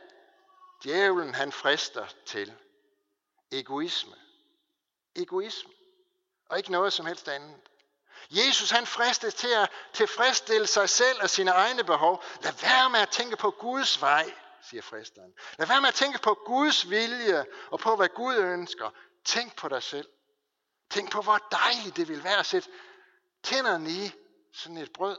Djævlen 0.83 1.35
han 1.35 1.51
frister 1.51 2.05
til 2.25 2.53
egoisme. 3.51 4.15
Egoisme. 5.15 5.71
Og 6.49 6.57
ikke 6.57 6.71
noget 6.71 6.93
som 6.93 7.05
helst 7.05 7.27
andet. 7.27 7.59
Jesus 8.29 8.69
han 8.69 8.87
fristes 8.87 9.33
til 9.33 9.47
at 9.47 9.71
tilfredsstille 9.93 10.67
sig 10.67 10.89
selv 10.89 11.21
og 11.21 11.29
sine 11.29 11.51
egne 11.51 11.83
behov. 11.83 12.23
Lad 12.41 12.53
være 12.61 12.89
med 12.89 12.99
at 12.99 13.09
tænke 13.09 13.37
på 13.37 13.51
Guds 13.51 14.01
vej, 14.01 14.33
siger 14.61 14.81
fristeren. 14.81 15.33
Lad 15.57 15.67
være 15.67 15.81
med 15.81 15.87
at 15.89 15.95
tænke 15.95 16.19
på 16.19 16.33
Guds 16.45 16.89
vilje 16.89 17.45
og 17.71 17.79
på, 17.79 17.95
hvad 17.95 18.09
Gud 18.09 18.35
ønsker. 18.35 18.89
Tænk 19.25 19.55
på 19.55 19.67
dig 19.67 19.83
selv. 19.83 20.09
Tænk 20.89 21.11
på, 21.11 21.21
hvor 21.21 21.47
dejligt 21.51 21.95
det 21.95 22.07
vil 22.07 22.23
være 22.23 22.39
at 22.39 22.45
sætte 22.45 22.69
tænderne 23.43 23.89
i 23.89 24.11
sådan 24.53 24.77
et 24.77 24.93
brød. 24.93 25.17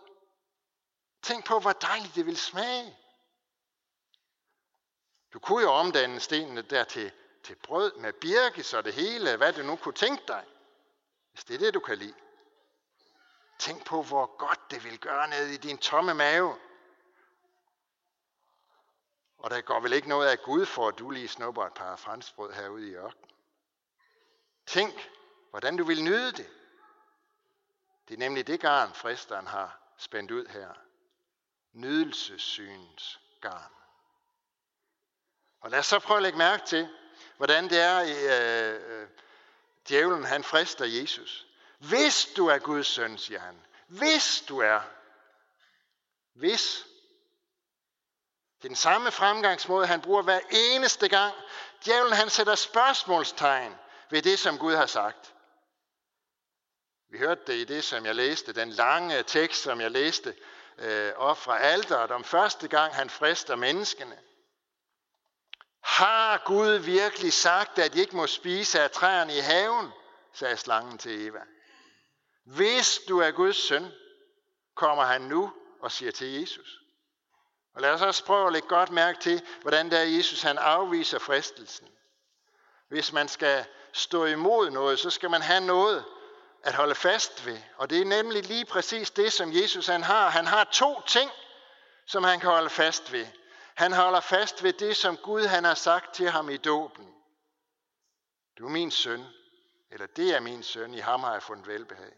Tænk 1.23 1.44
på, 1.44 1.58
hvor 1.58 1.73
dejligt 1.73 2.14
det 2.14 2.26
vil 2.26 2.37
smage. 2.37 2.97
Du 5.32 5.38
kunne 5.38 5.62
jo 5.62 5.70
omdanne 5.70 6.20
stenene 6.20 6.62
der 6.62 6.85
til, 7.49 7.57
brød 7.57 7.97
med 7.97 8.12
birkes 8.12 8.75
og 8.75 8.85
det 8.85 8.95
hele, 8.95 9.37
hvad 9.37 9.52
du 9.52 9.62
nu 9.62 9.76
kunne 9.76 9.95
tænke 9.95 10.23
dig. 10.28 10.45
Hvis 11.33 11.45
det 11.45 11.55
er 11.55 11.59
det, 11.59 11.75
du 11.75 11.81
kan 11.81 11.99
lide. 11.99 12.14
Tænk 13.59 13.87
på, 13.87 14.02
hvor 14.02 14.37
godt 14.37 14.71
det 14.71 14.85
vil 14.85 14.99
gøre 14.99 15.28
ned 15.28 15.47
i 15.47 15.57
din 15.57 15.78
tomme 15.78 16.14
mave. 16.14 16.59
Og 19.38 19.50
der 19.50 19.61
går 19.61 19.81
vel 19.81 19.93
ikke 19.93 20.09
noget 20.09 20.28
af 20.28 20.43
Gud 20.43 20.67
for, 20.67 20.88
at 20.88 20.99
du 20.99 21.11
lige 21.11 21.28
snupper 21.28 21.67
et 21.67 21.75
par 21.75 21.97
franskbrød 21.97 22.52
herude 22.52 22.88
i 22.88 22.95
ørkenen. 22.95 23.31
Tænk, 24.67 25.11
hvordan 25.50 25.76
du 25.76 25.85
vil 25.85 26.05
nyde 26.05 26.33
det. 26.33 26.50
Det 28.09 28.14
er 28.14 28.19
nemlig 28.19 28.47
det 28.47 28.61
garn, 28.61 28.95
fristeren 28.95 29.47
har 29.47 29.81
spændt 29.97 30.31
ud 30.31 30.47
her. 30.47 30.75
Nydelsessyns 31.73 33.21
garn. 33.40 33.73
Og 35.61 35.71
lad 35.71 35.78
os 35.78 35.87
så 35.87 35.99
prøve 35.99 36.17
at 36.17 36.23
lægge 36.23 36.38
mærke 36.38 36.67
til, 36.67 36.88
hvordan 37.38 37.71
det 37.71 37.80
er, 37.80 38.00
øh, 38.00 39.00
øh, 39.00 39.09
djævlen 39.88 40.25
han 40.25 40.45
frister 40.45 40.85
Jesus. 40.85 41.47
Hvis 41.78 42.28
du 42.37 42.47
er 42.47 42.59
Guds 42.59 42.87
søn, 42.87 43.18
siger 43.18 43.40
han. 43.40 43.62
Hvis 43.87 44.45
du 44.49 44.59
er. 44.59 44.80
Hvis. 46.35 46.87
Det 48.59 48.64
er 48.64 48.68
den 48.68 48.76
samme 48.76 49.11
fremgangsmåde, 49.11 49.87
han 49.87 50.00
bruger 50.00 50.23
hver 50.23 50.40
eneste 50.50 51.09
gang. 51.09 51.35
Djævlen 51.85 52.12
han 52.12 52.30
sætter 52.30 52.54
spørgsmålstegn 52.54 53.75
ved 54.11 54.23
det, 54.23 54.38
som 54.38 54.59
Gud 54.59 54.75
har 54.75 54.87
sagt. 54.87 55.35
Vi 57.11 57.18
hørte 57.18 57.42
det 57.47 57.54
i 57.54 57.64
det, 57.64 57.85
som 57.85 58.07
jeg 58.07 58.14
læste, 58.14 58.52
den 58.52 58.71
lange 58.71 59.23
tekst, 59.23 59.62
som 59.62 59.80
jeg 59.80 59.90
læste 59.90 60.35
øh, 60.78 61.12
op 61.16 61.38
fra 61.38 61.59
alderet, 61.59 62.11
om 62.11 62.25
første 62.25 62.68
gang 62.68 62.95
han 62.95 63.11
frister 63.11 63.57
menneskene. 63.57 64.18
Har 65.88 66.42
Gud 66.45 66.78
virkelig 66.78 67.33
sagt, 67.33 67.78
at 67.78 67.95
I 67.95 68.00
ikke 68.00 68.16
må 68.16 68.26
spise 68.26 68.80
af 68.80 68.90
træerne 68.90 69.37
i 69.37 69.40
haven? 69.40 69.92
sagde 70.33 70.57
slangen 70.57 70.99
til 70.99 71.26
Eva. 71.26 71.38
Hvis 72.45 73.00
du 73.09 73.18
er 73.18 73.30
Guds 73.30 73.57
søn, 73.57 73.92
kommer 74.75 75.04
han 75.04 75.21
nu 75.21 75.52
og 75.80 75.92
siger 75.92 76.12
til 76.12 76.40
Jesus. 76.40 76.68
Og 77.75 77.80
lad 77.80 77.90
os 77.90 78.02
også 78.02 78.25
prøve 78.25 78.47
at 78.47 78.52
lægge 78.52 78.68
godt 78.68 78.90
mærke 78.90 79.21
til, 79.21 79.42
hvordan 79.62 79.90
der 79.90 80.00
Jesus 80.00 80.42
han 80.42 80.59
afviser 80.59 81.18
fristelsen. 81.18 81.88
Hvis 82.88 83.12
man 83.12 83.28
skal 83.28 83.64
stå 83.92 84.25
imod 84.25 84.71
noget, 84.71 84.99
så 84.99 85.11
skal 85.11 85.30
man 85.30 85.42
have 85.42 85.61
noget 85.61 86.04
at 86.62 86.75
holde 86.75 86.95
fast 86.95 87.47
ved. 87.47 87.59
Og 87.76 87.90
det 87.90 88.00
er 88.00 88.04
nemlig 88.04 88.45
lige 88.45 88.64
præcis 88.64 89.11
det, 89.11 89.33
som 89.33 89.52
Jesus 89.52 89.87
han 89.87 90.02
har. 90.02 90.30
Han 90.30 90.47
har 90.47 90.64
to 90.64 91.02
ting, 91.07 91.30
som 92.07 92.25
han 92.25 92.40
kan 92.40 92.50
holde 92.50 92.71
fast 92.71 93.12
ved. 93.12 93.26
Han 93.78 93.92
holder 93.92 94.20
fast 94.20 94.62
ved 94.62 94.73
det, 94.73 94.97
som 94.97 95.16
Gud 95.16 95.47
han 95.47 95.64
har 95.64 95.75
sagt 95.75 96.14
til 96.14 96.30
ham 96.30 96.49
i 96.50 96.56
dåben. 96.56 97.14
Du 98.58 98.66
er 98.66 98.70
min 98.70 98.90
søn, 98.90 99.25
eller 99.90 100.06
det 100.06 100.35
er 100.35 100.40
min 100.40 100.62
søn, 100.62 100.94
i 100.94 100.99
ham 100.99 101.23
har 101.23 101.32
jeg 101.32 101.42
fundet 101.42 101.66
velbehag. 101.66 102.12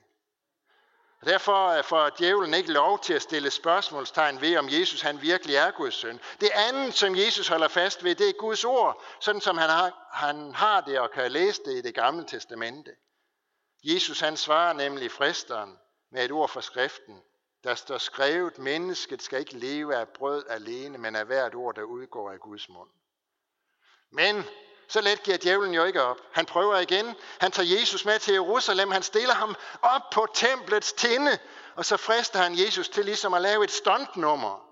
Og 1.20 1.26
derfor 1.26 1.82
får 1.82 2.10
djævlen 2.18 2.54
ikke 2.54 2.72
lov 2.72 2.98
til 2.98 3.14
at 3.14 3.22
stille 3.22 3.50
spørgsmålstegn 3.50 4.40
ved, 4.40 4.56
om 4.56 4.68
Jesus 4.68 5.00
han 5.00 5.22
virkelig 5.22 5.56
er 5.56 5.70
Guds 5.70 5.94
søn. 5.94 6.20
Det 6.40 6.50
andet, 6.54 6.94
som 6.94 7.16
Jesus 7.16 7.48
holder 7.48 7.68
fast 7.68 8.04
ved, 8.04 8.14
det 8.14 8.28
er 8.28 8.32
Guds 8.38 8.64
ord, 8.64 9.02
sådan 9.20 9.40
som 9.40 9.58
han 9.58 9.70
har, 9.70 10.08
han 10.12 10.54
har 10.54 10.80
det 10.80 11.00
og 11.00 11.10
kan 11.10 11.32
læse 11.32 11.62
det 11.64 11.72
i 11.72 11.80
det 11.80 11.94
gamle 11.94 12.26
testamente. 12.26 12.90
Jesus 13.84 14.20
han 14.20 14.36
svarer 14.36 14.72
nemlig 14.72 15.10
fristeren 15.10 15.78
med 16.10 16.24
et 16.24 16.30
ord 16.30 16.48
fra 16.48 16.62
skriften. 16.62 17.22
Der 17.64 17.74
står 17.74 17.98
skrevet, 17.98 18.58
mennesket 18.58 19.22
skal 19.22 19.40
ikke 19.40 19.58
leve 19.58 19.96
af 19.96 20.08
brød 20.08 20.44
alene, 20.48 20.98
men 20.98 21.16
af 21.16 21.26
hvert 21.26 21.54
ord, 21.54 21.74
der 21.74 21.82
udgår 21.82 22.30
af 22.30 22.40
Guds 22.40 22.68
mund. 22.68 22.90
Men 24.12 24.44
så 24.88 25.00
let 25.00 25.22
giver 25.22 25.36
djævlen 25.36 25.74
jo 25.74 25.84
ikke 25.84 26.02
op. 26.02 26.18
Han 26.32 26.46
prøver 26.46 26.76
igen. 26.76 27.14
Han 27.40 27.52
tager 27.52 27.78
Jesus 27.78 28.04
med 28.04 28.18
til 28.18 28.32
Jerusalem. 28.32 28.90
Han 28.90 29.02
stiller 29.02 29.34
ham 29.34 29.54
op 29.82 30.02
på 30.12 30.26
templets 30.34 30.92
tinde. 30.92 31.38
Og 31.76 31.84
så 31.84 31.96
frister 31.96 32.38
han 32.38 32.58
Jesus 32.58 32.88
til 32.88 33.04
ligesom 33.04 33.34
at 33.34 33.42
lave 33.42 33.64
et 33.64 33.70
stuntnummer. 33.70 34.66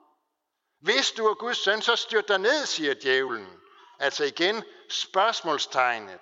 Hvis 0.80 1.10
du 1.10 1.26
er 1.26 1.34
Guds 1.34 1.58
søn, 1.58 1.82
så 1.82 1.96
styrt 1.96 2.28
dig 2.28 2.38
ned, 2.38 2.66
siger 2.66 2.94
djævlen. 2.94 3.60
Altså 3.98 4.24
igen 4.24 4.64
spørgsmålstegnet 4.88 6.20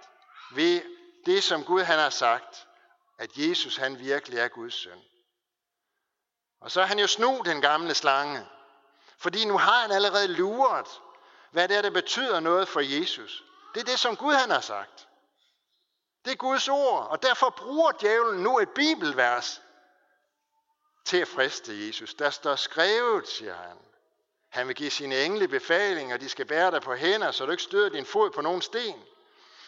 ved 0.54 0.82
det, 1.26 1.42
som 1.42 1.64
Gud 1.64 1.82
han 1.82 1.98
har 1.98 2.10
sagt, 2.10 2.66
at 3.18 3.30
Jesus 3.36 3.76
han 3.76 3.98
virkelig 3.98 4.38
er 4.38 4.48
Guds 4.48 4.74
søn. 4.74 5.02
Og 6.60 6.70
så 6.70 6.80
er 6.80 6.84
han 6.86 6.98
jo 6.98 7.06
snu, 7.06 7.42
den 7.44 7.60
gamle 7.60 7.94
slange. 7.94 8.46
Fordi 9.18 9.44
nu 9.44 9.58
har 9.58 9.80
han 9.80 9.92
allerede 9.92 10.28
luret, 10.28 11.00
hvad 11.50 11.68
det 11.68 11.76
er, 11.76 11.82
der 11.82 11.90
betyder 11.90 12.40
noget 12.40 12.68
for 12.68 12.80
Jesus. 12.80 13.44
Det 13.74 13.80
er 13.80 13.84
det, 13.84 13.98
som 13.98 14.16
Gud 14.16 14.34
han 14.34 14.50
har 14.50 14.60
sagt. 14.60 15.08
Det 16.24 16.32
er 16.32 16.36
Guds 16.36 16.68
ord, 16.68 17.06
og 17.10 17.22
derfor 17.22 17.50
bruger 17.50 17.92
djævlen 17.92 18.42
nu 18.42 18.58
et 18.58 18.70
bibelvers 18.70 19.62
til 21.04 21.16
at 21.16 21.28
friste 21.28 21.86
Jesus. 21.86 22.14
Der 22.14 22.30
står 22.30 22.56
skrevet, 22.56 23.28
siger 23.28 23.54
han. 23.54 23.76
Han 24.48 24.68
vil 24.68 24.76
give 24.76 24.90
sine 24.90 25.24
engle 25.24 25.48
befalinger, 25.48 26.14
og 26.14 26.20
de 26.20 26.28
skal 26.28 26.46
bære 26.46 26.70
dig 26.70 26.82
på 26.82 26.94
hænder, 26.94 27.30
så 27.30 27.46
du 27.46 27.50
ikke 27.50 27.62
støder 27.62 27.88
din 27.88 28.06
fod 28.06 28.30
på 28.30 28.40
nogen 28.40 28.62
sten. 28.62 29.02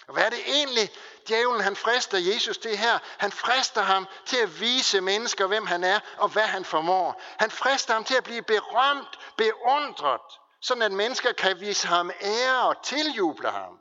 Og 0.08 0.14
hvad 0.14 0.24
er 0.24 0.30
det 0.30 0.40
egentlig, 0.46 0.90
djævlen 1.28 1.60
han 1.60 1.76
frister 1.76 2.18
Jesus 2.18 2.58
til 2.58 2.76
her? 2.76 2.98
Han 3.18 3.32
frister 3.32 3.82
ham 3.82 4.06
til 4.26 4.36
at 4.36 4.60
vise 4.60 5.00
mennesker, 5.00 5.46
hvem 5.46 5.66
han 5.66 5.84
er 5.84 6.00
og 6.16 6.28
hvad 6.28 6.46
han 6.46 6.64
formår. 6.64 7.22
Han 7.38 7.50
frister 7.50 7.94
ham 7.94 8.04
til 8.04 8.14
at 8.14 8.24
blive 8.24 8.42
berømt, 8.42 9.18
beundret, 9.36 10.20
sådan 10.62 10.82
at 10.82 10.92
mennesker 10.92 11.32
kan 11.32 11.60
vise 11.60 11.88
ham 11.88 12.10
ære 12.20 12.68
og 12.68 12.82
tiljuble 12.84 13.50
ham. 13.50 13.78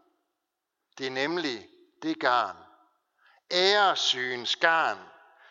Det 0.97 1.07
er 1.07 1.11
nemlig 1.11 1.67
det 2.01 2.19
garn, 2.19 2.57
æresygens 3.51 4.55
garn, 4.55 4.99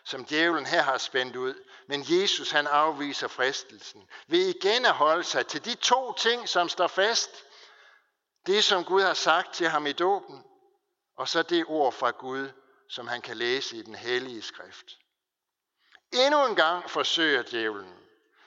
som 0.04 0.24
djævlen 0.24 0.66
her 0.66 0.82
har 0.82 0.98
spændt 0.98 1.36
ud. 1.36 1.54
Men 1.88 2.04
Jesus 2.08 2.50
han 2.50 2.66
afviser 2.66 3.28
fristelsen 3.28 4.08
ved 4.28 4.46
igen 4.46 4.84
at 4.84 4.92
holde 4.92 5.24
sig 5.24 5.46
til 5.46 5.64
de 5.64 5.74
to 5.74 6.12
ting, 6.12 6.48
som 6.48 6.68
står 6.68 6.86
fast. 6.86 7.30
Det, 8.46 8.64
som 8.64 8.84
Gud 8.84 9.02
har 9.02 9.14
sagt 9.14 9.54
til 9.54 9.68
ham 9.68 9.86
i 9.86 9.92
dåben, 9.92 10.44
og 11.16 11.28
så 11.28 11.42
det 11.42 11.64
ord 11.68 11.92
fra 11.92 12.10
Gud, 12.10 12.48
som 12.88 13.08
han 13.08 13.22
kan 13.22 13.36
læse 13.36 13.76
i 13.76 13.82
den 13.82 13.94
hellige 13.94 14.42
skrift. 14.42 14.98
Endnu 16.12 16.46
en 16.46 16.56
gang 16.56 16.90
forsøger 16.90 17.42
djævlen. 17.42 17.94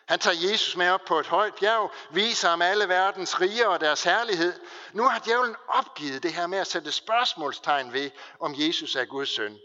Han 0.07 0.19
tager 0.19 0.49
Jesus 0.49 0.75
med 0.75 0.89
op 0.89 1.01
på 1.07 1.19
et 1.19 1.27
højt 1.27 1.55
bjerg, 1.55 1.91
viser 2.11 2.49
ham 2.49 2.61
alle 2.61 2.89
verdens 2.89 3.41
riger 3.41 3.67
og 3.67 3.79
deres 3.79 4.03
herlighed. 4.03 4.53
Nu 4.93 5.03
har 5.03 5.19
djævlen 5.19 5.55
opgivet 5.67 6.23
det 6.23 6.33
her 6.33 6.47
med 6.47 6.57
at 6.57 6.67
sætte 6.67 6.91
spørgsmålstegn 6.91 7.93
ved, 7.93 8.11
om 8.39 8.53
Jesus 8.57 8.95
er 8.95 9.05
Guds 9.05 9.29
søn. 9.29 9.59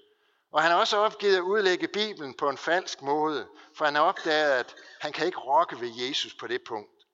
Og 0.52 0.62
han 0.62 0.70
har 0.70 0.78
også 0.78 0.96
opgivet 0.96 1.37
at 1.37 1.40
udlægge 1.40 1.88
Bibelen 1.88 2.34
på 2.34 2.49
en 2.49 2.58
falsk 2.58 3.02
måde, 3.02 3.49
for 3.76 3.84
han 3.84 3.94
har 3.94 4.02
opdaget, 4.02 4.52
at 4.52 4.75
han 5.00 5.12
kan 5.12 5.26
ikke 5.26 5.38
rokke 5.38 5.80
ved 5.80 5.90
Jesus 5.96 6.34
på 6.34 6.46
det 6.46 6.62
punkt. 6.62 7.04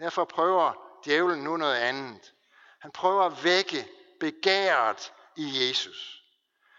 Derfor 0.00 0.24
prøver 0.24 0.72
djævlen 1.04 1.44
nu 1.44 1.56
noget 1.56 1.76
andet. 1.76 2.32
Han 2.80 2.90
prøver 2.90 3.22
at 3.22 3.44
vække 3.44 3.88
begæret 4.20 5.12
i 5.38 5.68
Jesus. 5.68 6.22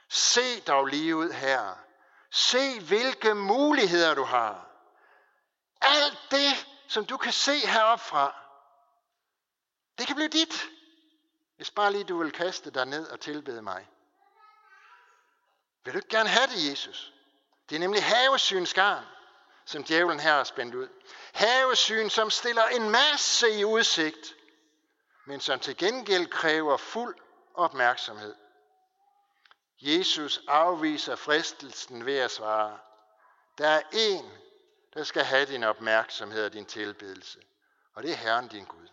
Se 0.10 0.60
dog 0.60 0.86
lige 0.86 1.16
ud 1.16 1.32
her. 1.32 1.76
Se, 2.32 2.80
hvilke 2.80 3.36
muligheder 3.36 4.14
du 4.14 4.24
har. 4.24 4.70
Alt 5.82 6.18
det, 6.32 6.68
som 6.88 7.06
du 7.06 7.18
kan 7.18 7.34
se 7.34 7.60
heroppe 7.60 8.06
fra, 8.06 8.36
det 9.98 10.08
kan 10.08 10.16
blive 10.16 10.30
dit, 10.30 10.70
hvis 11.56 11.72
bare 11.72 11.92
lige 11.92 12.04
du 12.04 12.18
vil 12.18 12.32
kaste 12.32 12.72
dig 12.72 12.86
ned 12.86 13.08
og 13.08 13.20
tilbede 13.20 13.62
mig. 13.62 13.88
Vil 15.84 15.94
du 15.94 15.98
ikke 15.98 16.10
gerne 16.10 16.30
have 16.30 16.48
det, 16.48 16.70
Jesus? 16.70 17.14
Det 17.70 17.76
er 17.76 17.80
nemlig 17.80 18.04
havesyns 18.04 18.74
garn, 18.74 19.06
som 19.66 19.84
djævlen 19.84 20.20
her 20.20 20.34
har 20.34 20.44
spændt 20.44 20.76
ud. 20.76 20.88
Havesyn, 21.34 22.10
som 22.10 22.30
stiller 22.30 22.66
en 22.66 22.90
masse 22.90 23.52
i 23.52 23.66
udsigt, 23.66 24.36
men 25.26 25.40
som 25.40 25.60
til 25.60 25.78
gengæld 25.78 26.28
kræver 26.28 26.78
fuld 26.78 27.16
opmærksomhed. 27.54 28.36
Jesus 29.82 30.42
afviser 30.48 31.16
fristelsen 31.16 32.06
ved 32.06 32.18
at 32.18 32.32
svare, 32.32 32.78
der 33.58 33.68
er 33.68 33.82
en, 33.92 34.32
der 34.94 35.04
skal 35.04 35.24
have 35.24 35.46
din 35.46 35.64
opmærksomhed 35.64 36.46
og 36.46 36.54
din 36.54 36.66
tilbedelse, 36.66 37.40
og 37.94 38.04
det 38.04 38.12
er 38.12 38.16
Herren 38.16 38.48
din 38.48 38.66
Gud. 38.66 38.88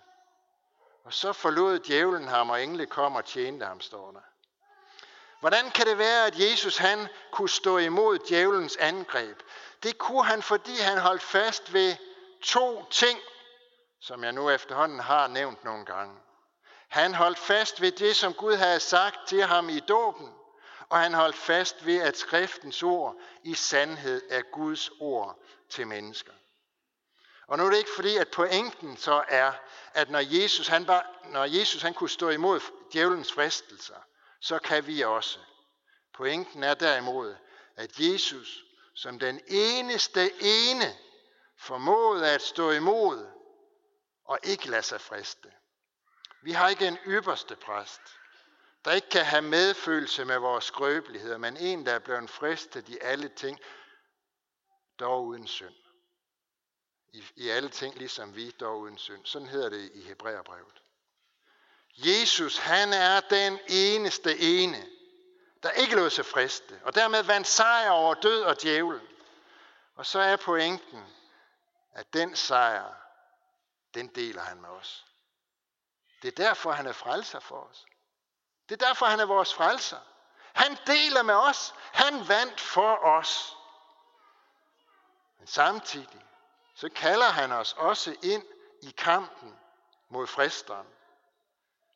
Og 1.04 1.12
så 1.12 1.32
forlod 1.32 1.78
djævlen 1.78 2.28
ham, 2.28 2.50
og 2.50 2.62
engle 2.62 2.86
kom 2.86 3.14
og 3.14 3.24
tjente 3.24 3.66
ham, 3.66 3.80
står 3.80 4.10
der. 4.10 4.20
Hvordan 5.40 5.70
kan 5.70 5.86
det 5.86 5.98
være, 5.98 6.26
at 6.26 6.38
Jesus 6.38 6.76
han 6.76 7.08
kunne 7.30 7.48
stå 7.48 7.78
imod 7.78 8.18
djævelens 8.18 8.76
angreb? 8.76 9.42
Det 9.82 9.98
kunne 9.98 10.24
han, 10.24 10.42
fordi 10.42 10.76
han 10.80 10.98
holdt 10.98 11.22
fast 11.22 11.72
ved 11.72 11.96
to 12.42 12.84
ting, 12.90 13.20
som 14.00 14.24
jeg 14.24 14.32
nu 14.32 14.50
efterhånden 14.50 15.00
har 15.00 15.26
nævnt 15.26 15.64
nogle 15.64 15.84
gange. 15.84 16.16
Han 16.88 17.14
holdt 17.14 17.38
fast 17.38 17.80
ved 17.80 17.92
det, 17.92 18.16
som 18.16 18.34
Gud 18.34 18.54
havde 18.54 18.80
sagt 18.80 19.28
til 19.28 19.42
ham 19.42 19.68
i 19.68 19.80
dåben, 19.80 20.34
og 20.88 21.00
han 21.00 21.14
holdt 21.14 21.36
fast 21.36 21.86
ved, 21.86 22.00
at 22.00 22.18
skriftens 22.18 22.82
ord 22.82 23.16
i 23.42 23.54
sandhed 23.54 24.22
er 24.30 24.42
Guds 24.42 24.90
ord 25.00 25.42
til 25.68 25.86
mennesker. 25.86 26.32
Og 27.46 27.58
nu 27.58 27.66
er 27.66 27.70
det 27.70 27.78
ikke 27.78 27.94
fordi, 27.96 28.16
at 28.16 28.28
pointen 28.28 28.96
så 28.96 29.24
er, 29.28 29.52
at 29.94 30.10
når 30.10 30.42
Jesus 30.42 30.68
han, 30.68 30.86
var, 30.86 31.20
når 31.24 31.44
Jesus 31.44 31.82
han 31.82 31.94
kunne 31.94 32.10
stå 32.10 32.28
imod 32.28 32.60
djævelens 32.92 33.32
fristelser, 33.32 34.06
så 34.40 34.58
kan 34.58 34.86
vi 34.86 35.00
også. 35.00 35.38
Pointen 36.14 36.62
er 36.62 36.74
derimod, 36.74 37.34
at 37.76 38.00
Jesus 38.00 38.62
som 38.94 39.18
den 39.18 39.40
eneste 39.46 40.30
ene 40.40 40.96
formåede 41.58 42.30
at 42.30 42.42
stå 42.42 42.70
imod 42.70 43.26
og 44.24 44.38
ikke 44.42 44.70
lade 44.70 44.82
sig 44.82 45.00
friste. 45.00 45.52
Vi 46.42 46.52
har 46.52 46.68
ikke 46.68 46.88
en 46.88 46.98
ypperste 47.06 47.56
præst, 47.56 48.00
der 48.86 48.92
ikke 48.92 49.08
kan 49.08 49.24
have 49.24 49.42
medfølelse 49.42 50.24
med 50.24 50.38
vores 50.38 50.64
skrøbeligheder, 50.64 51.38
men 51.38 51.56
en, 51.56 51.86
der 51.86 51.92
er 51.92 51.98
blevet 51.98 52.30
fristet 52.30 52.88
i 52.88 52.98
alle 53.00 53.28
ting, 53.28 53.60
dog 55.00 55.24
uden 55.24 55.46
synd. 55.46 55.74
I, 57.12 57.24
I 57.36 57.48
alle 57.48 57.68
ting, 57.68 57.94
ligesom 57.98 58.36
vi, 58.36 58.50
dog 58.50 58.78
uden 58.78 58.98
synd. 58.98 59.26
Sådan 59.26 59.48
hedder 59.48 59.68
det 59.68 59.90
i 59.94 60.02
Hebræerbrevet. 60.02 60.82
Jesus, 61.96 62.58
han 62.58 62.92
er 62.92 63.20
den 63.20 63.58
eneste 63.68 64.38
ene, 64.38 64.86
der 65.62 65.70
ikke 65.70 65.96
lod 65.96 66.10
sig 66.10 66.26
friste, 66.26 66.80
og 66.84 66.94
dermed 66.94 67.22
vandt 67.22 67.46
sejr 67.46 67.90
over 67.90 68.14
død 68.14 68.42
og 68.42 68.62
djævel. 68.62 69.00
Og 69.94 70.06
så 70.06 70.18
er 70.18 70.36
pointen, 70.36 71.04
at 71.92 72.12
den 72.12 72.36
sejr, 72.36 72.94
den 73.94 74.08
deler 74.08 74.42
han 74.42 74.60
med 74.60 74.68
os. 74.68 75.06
Det 76.22 76.28
er 76.28 76.44
derfor, 76.44 76.72
han 76.72 76.86
er 76.86 76.92
frelser 76.92 77.40
for 77.40 77.60
os. 77.60 77.86
Det 78.68 78.82
er 78.82 78.86
derfor, 78.86 79.06
han 79.06 79.20
er 79.20 79.26
vores 79.26 79.54
frelser. 79.54 79.98
Han 80.52 80.78
deler 80.86 81.22
med 81.22 81.34
os. 81.34 81.74
Han 81.92 82.28
vandt 82.28 82.60
for 82.60 82.96
os. 82.96 83.56
Men 85.38 85.46
samtidig, 85.46 86.24
så 86.74 86.88
kalder 86.88 87.26
han 87.26 87.52
os 87.52 87.72
også 87.72 88.16
ind 88.22 88.44
i 88.82 88.90
kampen 88.90 89.58
mod 90.08 90.26
fristeren. 90.26 90.86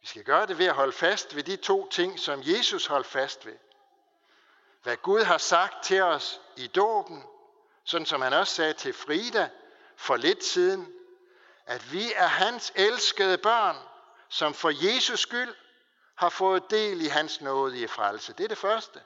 Vi 0.00 0.06
skal 0.06 0.24
gøre 0.24 0.46
det 0.46 0.58
ved 0.58 0.66
at 0.66 0.74
holde 0.74 0.92
fast 0.92 1.36
ved 1.36 1.42
de 1.42 1.56
to 1.56 1.88
ting, 1.88 2.18
som 2.18 2.40
Jesus 2.44 2.86
holdt 2.86 3.06
fast 3.06 3.46
ved. 3.46 3.56
Hvad 4.82 4.96
Gud 4.96 5.22
har 5.22 5.38
sagt 5.38 5.84
til 5.84 6.02
os 6.02 6.40
i 6.56 6.66
dåben, 6.66 7.24
sådan 7.84 8.06
som 8.06 8.22
han 8.22 8.32
også 8.32 8.54
sagde 8.54 8.72
til 8.72 8.94
Frida 8.94 9.50
for 9.96 10.16
lidt 10.16 10.44
siden, 10.44 10.92
at 11.66 11.92
vi 11.92 12.12
er 12.12 12.26
hans 12.26 12.72
elskede 12.74 13.38
børn, 13.38 13.76
som 14.28 14.54
for 14.54 14.70
Jesus 14.92 15.20
skyld 15.20 15.54
har 16.20 16.28
fået 16.28 16.70
del 16.70 17.00
i 17.00 17.06
hans 17.06 17.40
nåde 17.40 17.80
i 17.80 17.86
frelse. 17.86 18.32
Det 18.32 18.44
er 18.44 18.48
det 18.48 18.58
første. 18.58 19.02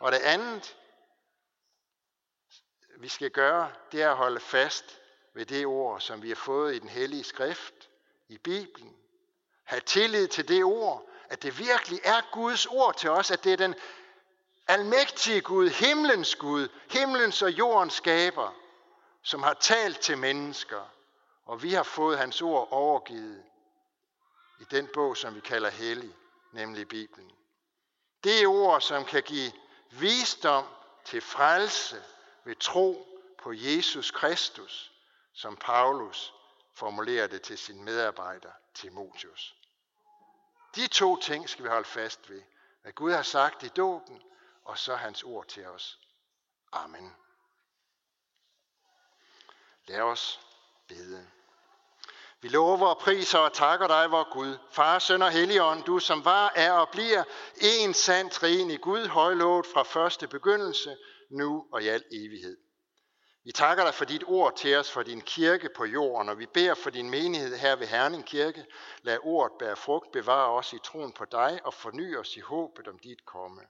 Og 0.00 0.12
det 0.12 0.18
andet, 0.18 0.76
vi 2.96 3.08
skal 3.08 3.30
gøre, 3.30 3.72
det 3.92 4.02
er 4.02 4.10
at 4.10 4.16
holde 4.16 4.40
fast 4.40 5.00
ved 5.34 5.46
det 5.46 5.66
ord, 5.66 6.00
som 6.00 6.22
vi 6.22 6.28
har 6.28 6.36
fået 6.36 6.74
i 6.74 6.78
den 6.78 6.88
hellige 6.88 7.24
skrift, 7.24 7.88
i 8.28 8.38
Bibelen. 8.38 8.96
Ha' 9.64 9.78
tillid 9.78 10.28
til 10.28 10.48
det 10.48 10.64
ord, 10.64 11.08
at 11.28 11.42
det 11.42 11.58
virkelig 11.58 12.00
er 12.04 12.20
Guds 12.32 12.66
ord 12.66 12.96
til 12.96 13.10
os, 13.10 13.30
at 13.30 13.44
det 13.44 13.52
er 13.52 13.56
den 13.56 13.74
almægtige 14.66 15.40
Gud, 15.40 15.68
himlens 15.68 16.34
Gud, 16.34 16.68
himlens 16.90 17.42
og 17.42 17.50
jordens 17.50 17.94
skaber, 17.94 18.54
som 19.22 19.42
har 19.42 19.54
talt 19.54 20.00
til 20.00 20.18
mennesker, 20.18 20.92
og 21.46 21.62
vi 21.62 21.72
har 21.72 21.82
fået 21.82 22.18
hans 22.18 22.42
ord 22.42 22.68
overgivet 22.70 23.44
i 24.60 24.64
den 24.64 24.88
bog, 24.94 25.16
som 25.16 25.34
vi 25.34 25.40
kalder 25.40 25.70
hellig, 25.70 26.16
nemlig 26.52 26.88
Bibelen. 26.88 27.32
Det 28.24 28.42
er 28.42 28.46
ord, 28.46 28.80
som 28.80 29.04
kan 29.04 29.22
give 29.22 29.52
visdom 29.90 30.66
til 31.04 31.20
frelse 31.20 32.04
ved 32.44 32.56
tro 32.56 33.06
på 33.42 33.52
Jesus 33.52 34.10
Kristus, 34.10 34.92
som 35.32 35.56
Paulus 35.56 36.34
formulerer 36.74 37.26
det 37.26 37.42
til 37.42 37.58
sin 37.58 37.84
medarbejder 37.84 38.52
Timotius. 38.74 39.56
De 40.74 40.86
to 40.86 41.16
ting 41.16 41.48
skal 41.48 41.64
vi 41.64 41.68
holde 41.68 41.88
fast 41.88 42.30
ved. 42.30 42.42
Hvad 42.82 42.92
Gud 42.92 43.12
har 43.12 43.22
sagt 43.22 43.62
i 43.62 43.68
dåben, 43.68 44.22
og 44.64 44.78
så 44.78 44.96
hans 44.96 45.22
ord 45.22 45.46
til 45.46 45.66
os. 45.66 45.98
Amen. 46.72 47.16
Lad 49.86 50.00
os 50.00 50.40
bede. 50.88 51.30
Vi 52.40 52.48
lover 52.48 52.86
og 52.86 52.98
priser 52.98 53.38
og 53.38 53.52
takker 53.52 53.86
dig, 53.86 54.10
vor 54.10 54.32
Gud, 54.32 54.58
Far, 54.70 54.98
Søn 54.98 55.22
og 55.22 55.30
Helligånd, 55.30 55.84
du 55.84 55.98
som 55.98 56.24
var, 56.24 56.52
er 56.56 56.72
og 56.72 56.88
bliver 56.88 57.24
en 57.60 57.94
sand 57.94 58.30
trin 58.30 58.70
i 58.70 58.76
Gud, 58.76 59.06
højlovet 59.06 59.66
fra 59.66 59.82
første 59.82 60.28
begyndelse, 60.28 60.96
nu 61.30 61.66
og 61.72 61.82
i 61.82 61.88
al 61.88 62.04
evighed. 62.12 62.56
Vi 63.44 63.52
takker 63.52 63.84
dig 63.84 63.94
for 63.94 64.04
dit 64.04 64.24
ord 64.26 64.56
til 64.56 64.76
os, 64.76 64.90
for 64.90 65.02
din 65.02 65.20
kirke 65.20 65.68
på 65.76 65.84
jorden, 65.84 66.28
og 66.28 66.38
vi 66.38 66.46
beder 66.46 66.74
for 66.74 66.90
din 66.90 67.10
menighed 67.10 67.56
her 67.56 67.76
ved 67.76 67.86
Herning 67.86 68.26
Kirke. 68.26 68.66
Lad 69.02 69.18
ordet 69.22 69.58
bære 69.58 69.76
frugt, 69.76 70.12
bevare 70.12 70.50
os 70.50 70.72
i 70.72 70.78
troen 70.84 71.12
på 71.12 71.24
dig 71.24 71.60
og 71.64 71.74
forny 71.74 72.16
os 72.16 72.36
i 72.36 72.40
håbet 72.40 72.88
om 72.88 72.98
dit 72.98 73.26
komme. 73.26 73.60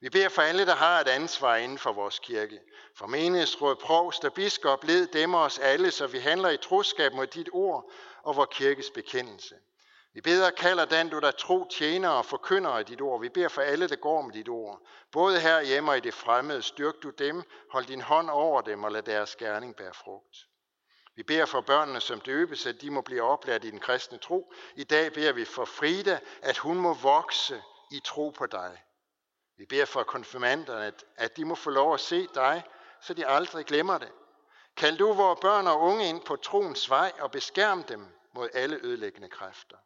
Vi 0.00 0.10
beder 0.10 0.28
for 0.28 0.42
alle, 0.42 0.66
der 0.66 0.74
har 0.74 1.00
et 1.00 1.08
ansvar 1.08 1.56
inden 1.56 1.78
for 1.78 1.92
vores 1.92 2.18
kirke. 2.18 2.60
For 2.96 3.06
menighedsråd, 3.06 3.76
provst 3.76 4.24
og 4.24 4.32
biskop, 4.32 4.84
led 4.84 5.06
dem 5.06 5.34
os 5.34 5.58
alle, 5.58 5.90
så 5.90 6.06
vi 6.06 6.18
handler 6.18 6.48
i 6.48 6.56
troskab 6.56 7.12
mod 7.12 7.26
dit 7.26 7.48
ord 7.52 7.90
og 8.22 8.36
vores 8.36 8.48
kirkes 8.52 8.90
bekendelse. 8.90 9.54
Vi 10.16 10.20
beder 10.20 10.50
kalder 10.50 10.84
den, 10.84 11.08
du 11.08 11.18
der 11.18 11.30
tro 11.30 11.68
tjener 11.70 12.08
og 12.08 12.24
forkynder 12.26 12.70
af 12.70 12.86
dit 12.86 13.00
ord. 13.00 13.20
Vi 13.20 13.28
beder 13.28 13.48
for 13.48 13.62
alle, 13.62 13.88
der 13.88 13.96
går 13.96 14.22
med 14.22 14.32
dit 14.32 14.48
ord. 14.48 14.80
Både 15.12 15.40
her 15.40 15.62
hjemme 15.62 15.90
og 15.90 15.96
i 15.96 16.00
det 16.00 16.14
fremmede, 16.14 16.62
styrk 16.62 16.94
du 17.02 17.10
dem, 17.10 17.42
hold 17.70 17.84
din 17.84 18.00
hånd 18.00 18.30
over 18.30 18.60
dem 18.60 18.84
og 18.84 18.92
lad 18.92 19.02
deres 19.02 19.36
gerning 19.36 19.76
bære 19.76 19.94
frugt. 19.94 20.36
Vi 21.16 21.22
beder 21.22 21.46
for 21.46 21.60
børnene, 21.60 22.00
som 22.00 22.20
døbes, 22.20 22.66
at 22.66 22.80
de 22.80 22.90
må 22.90 23.00
blive 23.00 23.22
oplært 23.22 23.64
i 23.64 23.70
den 23.70 23.80
kristne 23.80 24.18
tro. 24.18 24.52
I 24.74 24.84
dag 24.84 25.12
beder 25.12 25.32
vi 25.32 25.44
for 25.44 25.64
Frida, 25.64 26.18
at 26.42 26.58
hun 26.58 26.76
må 26.76 26.94
vokse 26.94 27.62
i 27.92 28.00
tro 28.04 28.30
på 28.30 28.46
dig. 28.46 28.82
Vi 29.56 29.66
beder 29.66 29.84
for 29.84 30.02
konfirmanderne, 30.02 30.84
at, 30.84 31.04
at 31.16 31.36
de 31.36 31.44
må 31.44 31.54
få 31.54 31.70
lov 31.70 31.94
at 31.94 32.00
se 32.00 32.28
dig, 32.34 32.62
så 33.00 33.14
de 33.14 33.26
aldrig 33.26 33.66
glemmer 33.66 33.98
det. 33.98 34.12
Kald 34.76 34.98
du 34.98 35.12
vores 35.12 35.40
børn 35.40 35.66
og 35.66 35.80
unge 35.80 36.08
ind 36.08 36.20
på 36.20 36.36
troens 36.36 36.90
vej 36.90 37.12
og 37.20 37.30
beskærm 37.30 37.82
dem 37.82 38.06
mod 38.34 38.48
alle 38.54 38.78
ødelæggende 38.82 39.28
kræfter. 39.28 39.76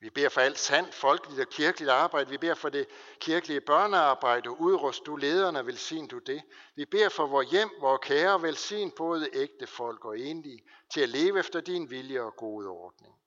Vi 0.00 0.10
beder 0.10 0.28
for 0.28 0.40
alt 0.40 0.58
sandt 0.58 0.94
folkeligt 0.94 1.40
og 1.40 1.48
kirkeligt 1.48 1.90
arbejde. 1.90 2.30
Vi 2.30 2.38
beder 2.38 2.54
for 2.54 2.68
det 2.68 2.86
kirkelige 3.20 3.60
børnearbejde. 3.60 4.60
Udrust 4.60 5.06
du 5.06 5.16
lederne, 5.16 5.66
velsign 5.66 6.06
du 6.06 6.18
det. 6.18 6.42
Vi 6.76 6.84
beder 6.84 7.08
for 7.08 7.26
vores 7.26 7.50
hjem, 7.50 7.70
vores 7.80 8.00
kære, 8.02 8.42
velsign 8.42 8.90
både 8.90 9.28
ægte 9.32 9.66
folk 9.66 10.04
og 10.04 10.18
enlige, 10.18 10.60
til 10.92 11.00
at 11.00 11.08
leve 11.08 11.38
efter 11.38 11.60
din 11.60 11.90
vilje 11.90 12.22
og 12.22 12.36
gode 12.36 12.68
ordning. 12.68 13.17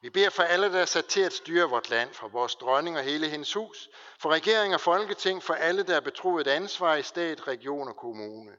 Vi 0.00 0.10
beder 0.10 0.30
for 0.30 0.42
alle, 0.42 0.72
der 0.72 0.80
er 0.80 0.84
sat 0.84 1.06
til 1.06 1.20
at 1.20 1.32
styre 1.32 1.70
vort 1.70 1.90
land, 1.90 2.14
for 2.14 2.28
vores 2.28 2.54
dronning 2.54 2.98
og 2.98 3.04
hele 3.04 3.28
hendes 3.28 3.52
hus, 3.52 3.88
for 4.18 4.30
regering 4.30 4.74
og 4.74 4.80
folketing, 4.80 5.42
for 5.42 5.54
alle, 5.54 5.82
der 5.82 5.96
er 5.96 6.00
betroet 6.00 6.46
et 6.46 6.50
ansvar 6.50 6.94
i 6.94 7.02
stat, 7.02 7.48
region 7.48 7.88
og 7.88 7.96
kommune. 7.96 8.56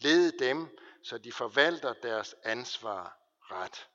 Led 0.00 0.32
dem, 0.38 0.78
så 1.04 1.18
de 1.18 1.32
forvalter 1.32 1.92
deres 1.92 2.34
ansvar 2.44 3.18
ret. 3.42 3.88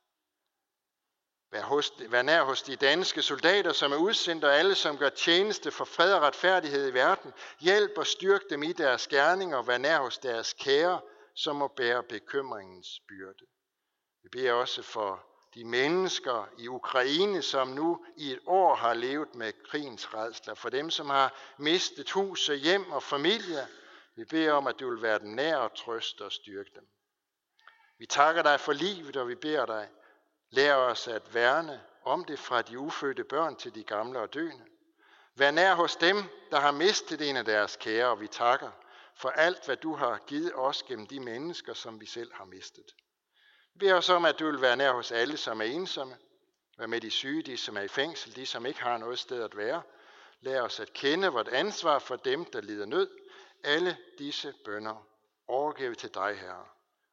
Vær, 1.51 1.61
hos, 1.61 1.93
vær 2.09 2.21
nær 2.21 2.43
hos 2.43 2.63
de 2.63 2.75
danske 2.75 3.21
soldater, 3.21 3.71
som 3.73 3.91
er 3.91 3.97
udsendt, 3.97 4.43
og 4.43 4.55
alle, 4.55 4.75
som 4.75 4.97
gør 4.97 5.09
tjeneste 5.09 5.71
for 5.71 5.85
fred 5.85 6.13
og 6.13 6.21
retfærdighed 6.21 6.87
i 6.87 6.93
verden. 6.93 7.33
Hjælp 7.59 7.97
og 7.97 8.07
styrk 8.07 8.41
dem 8.49 8.63
i 8.63 8.73
deres 8.73 9.07
gerninger, 9.07 9.57
og 9.57 9.67
vær 9.67 9.77
nær 9.77 9.99
hos 9.99 10.17
deres 10.17 10.53
kære, 10.53 11.01
som 11.35 11.55
må 11.55 11.67
bære 11.67 12.03
bekymringens 12.03 13.01
byrde. 13.07 13.45
Vi 14.23 14.29
beder 14.29 14.53
også 14.53 14.81
for 14.81 15.30
de 15.55 15.65
mennesker 15.65 16.49
i 16.57 16.67
Ukraine, 16.67 17.41
som 17.41 17.67
nu 17.67 18.05
i 18.17 18.31
et 18.31 18.39
år 18.45 18.75
har 18.75 18.93
levet 18.93 19.35
med 19.35 19.53
krigens 19.69 20.13
redsler, 20.13 20.53
for 20.53 20.69
dem, 20.69 20.89
som 20.89 21.09
har 21.09 21.33
mistet 21.57 22.11
hus 22.11 22.49
og 22.49 22.55
hjem 22.55 22.91
og 22.91 23.03
familie. 23.03 23.67
Vi 24.15 24.25
beder 24.25 24.53
om, 24.53 24.67
at 24.67 24.79
du 24.79 24.89
vil 24.89 25.01
være 25.01 25.19
den 25.19 25.35
nær 25.35 25.57
og 25.57 25.75
trøste 25.75 26.21
og 26.21 26.31
styrke 26.31 26.69
dem. 26.75 26.87
Vi 27.97 28.05
takker 28.05 28.41
dig 28.41 28.59
for 28.59 28.73
livet, 28.73 29.15
og 29.15 29.27
vi 29.27 29.35
beder 29.35 29.65
dig, 29.65 29.89
lær 30.49 30.75
os 30.75 31.07
at 31.07 31.33
værne 31.33 31.81
om 32.03 32.25
det 32.25 32.39
fra 32.39 32.61
de 32.61 32.79
ufødte 32.79 33.23
børn 33.23 33.55
til 33.55 33.75
de 33.75 33.83
gamle 33.83 34.19
og 34.19 34.33
døende. 34.33 34.65
Vær 35.35 35.51
nær 35.51 35.75
hos 35.75 35.95
dem, 35.95 36.23
der 36.51 36.59
har 36.59 36.71
mistet 36.71 37.29
en 37.29 37.37
af 37.37 37.45
deres 37.45 37.75
kære, 37.75 38.07
og 38.07 38.21
vi 38.21 38.27
takker 38.27 38.71
for 39.15 39.29
alt, 39.29 39.65
hvad 39.65 39.77
du 39.77 39.95
har 39.95 40.17
givet 40.27 40.51
os 40.55 40.83
gennem 40.83 41.07
de 41.07 41.19
mennesker, 41.19 41.73
som 41.73 42.01
vi 42.01 42.05
selv 42.05 42.33
har 42.33 42.45
mistet. 42.45 42.95
Vi 43.73 43.79
beder 43.79 43.95
os 43.95 44.09
om, 44.09 44.25
at 44.25 44.39
du 44.39 44.45
vil 44.45 44.61
være 44.61 44.75
nær 44.75 44.91
hos 44.91 45.11
alle, 45.11 45.37
som 45.37 45.61
er 45.61 45.65
ensomme. 45.65 46.17
Vær 46.77 46.87
med 46.87 47.01
de 47.01 47.11
syge, 47.11 47.41
de 47.41 47.57
som 47.57 47.77
er 47.77 47.81
i 47.81 47.87
fængsel, 47.87 48.35
de 48.35 48.45
som 48.45 48.65
ikke 48.65 48.81
har 48.81 48.97
noget 48.97 49.19
sted 49.19 49.43
at 49.43 49.57
være. 49.57 49.81
Lær 50.39 50.61
os 50.61 50.79
at 50.79 50.93
kende 50.93 51.27
vort 51.27 51.47
ansvar 51.47 51.99
for 51.99 52.15
dem, 52.15 52.45
der 52.45 52.61
lider 52.61 52.85
nød. 52.85 53.09
Alle 53.63 53.97
disse 54.17 54.53
bønder 54.65 55.07
overgiver 55.47 55.89
vi 55.89 55.95
til 55.95 56.13
dig, 56.13 56.37
Herre. 56.39 56.65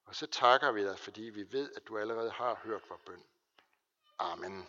Og 0.07 0.15
så 0.15 0.27
takker 0.27 0.73
vi 0.73 0.85
dig, 0.85 0.99
fordi 0.99 1.23
vi 1.23 1.53
ved, 1.53 1.73
at 1.77 1.83
du 1.89 1.99
allerede 1.99 2.31
har 2.31 2.61
hørt 2.65 2.91
vores 2.91 3.03
bøn. 3.07 3.23
Amen. 4.19 4.69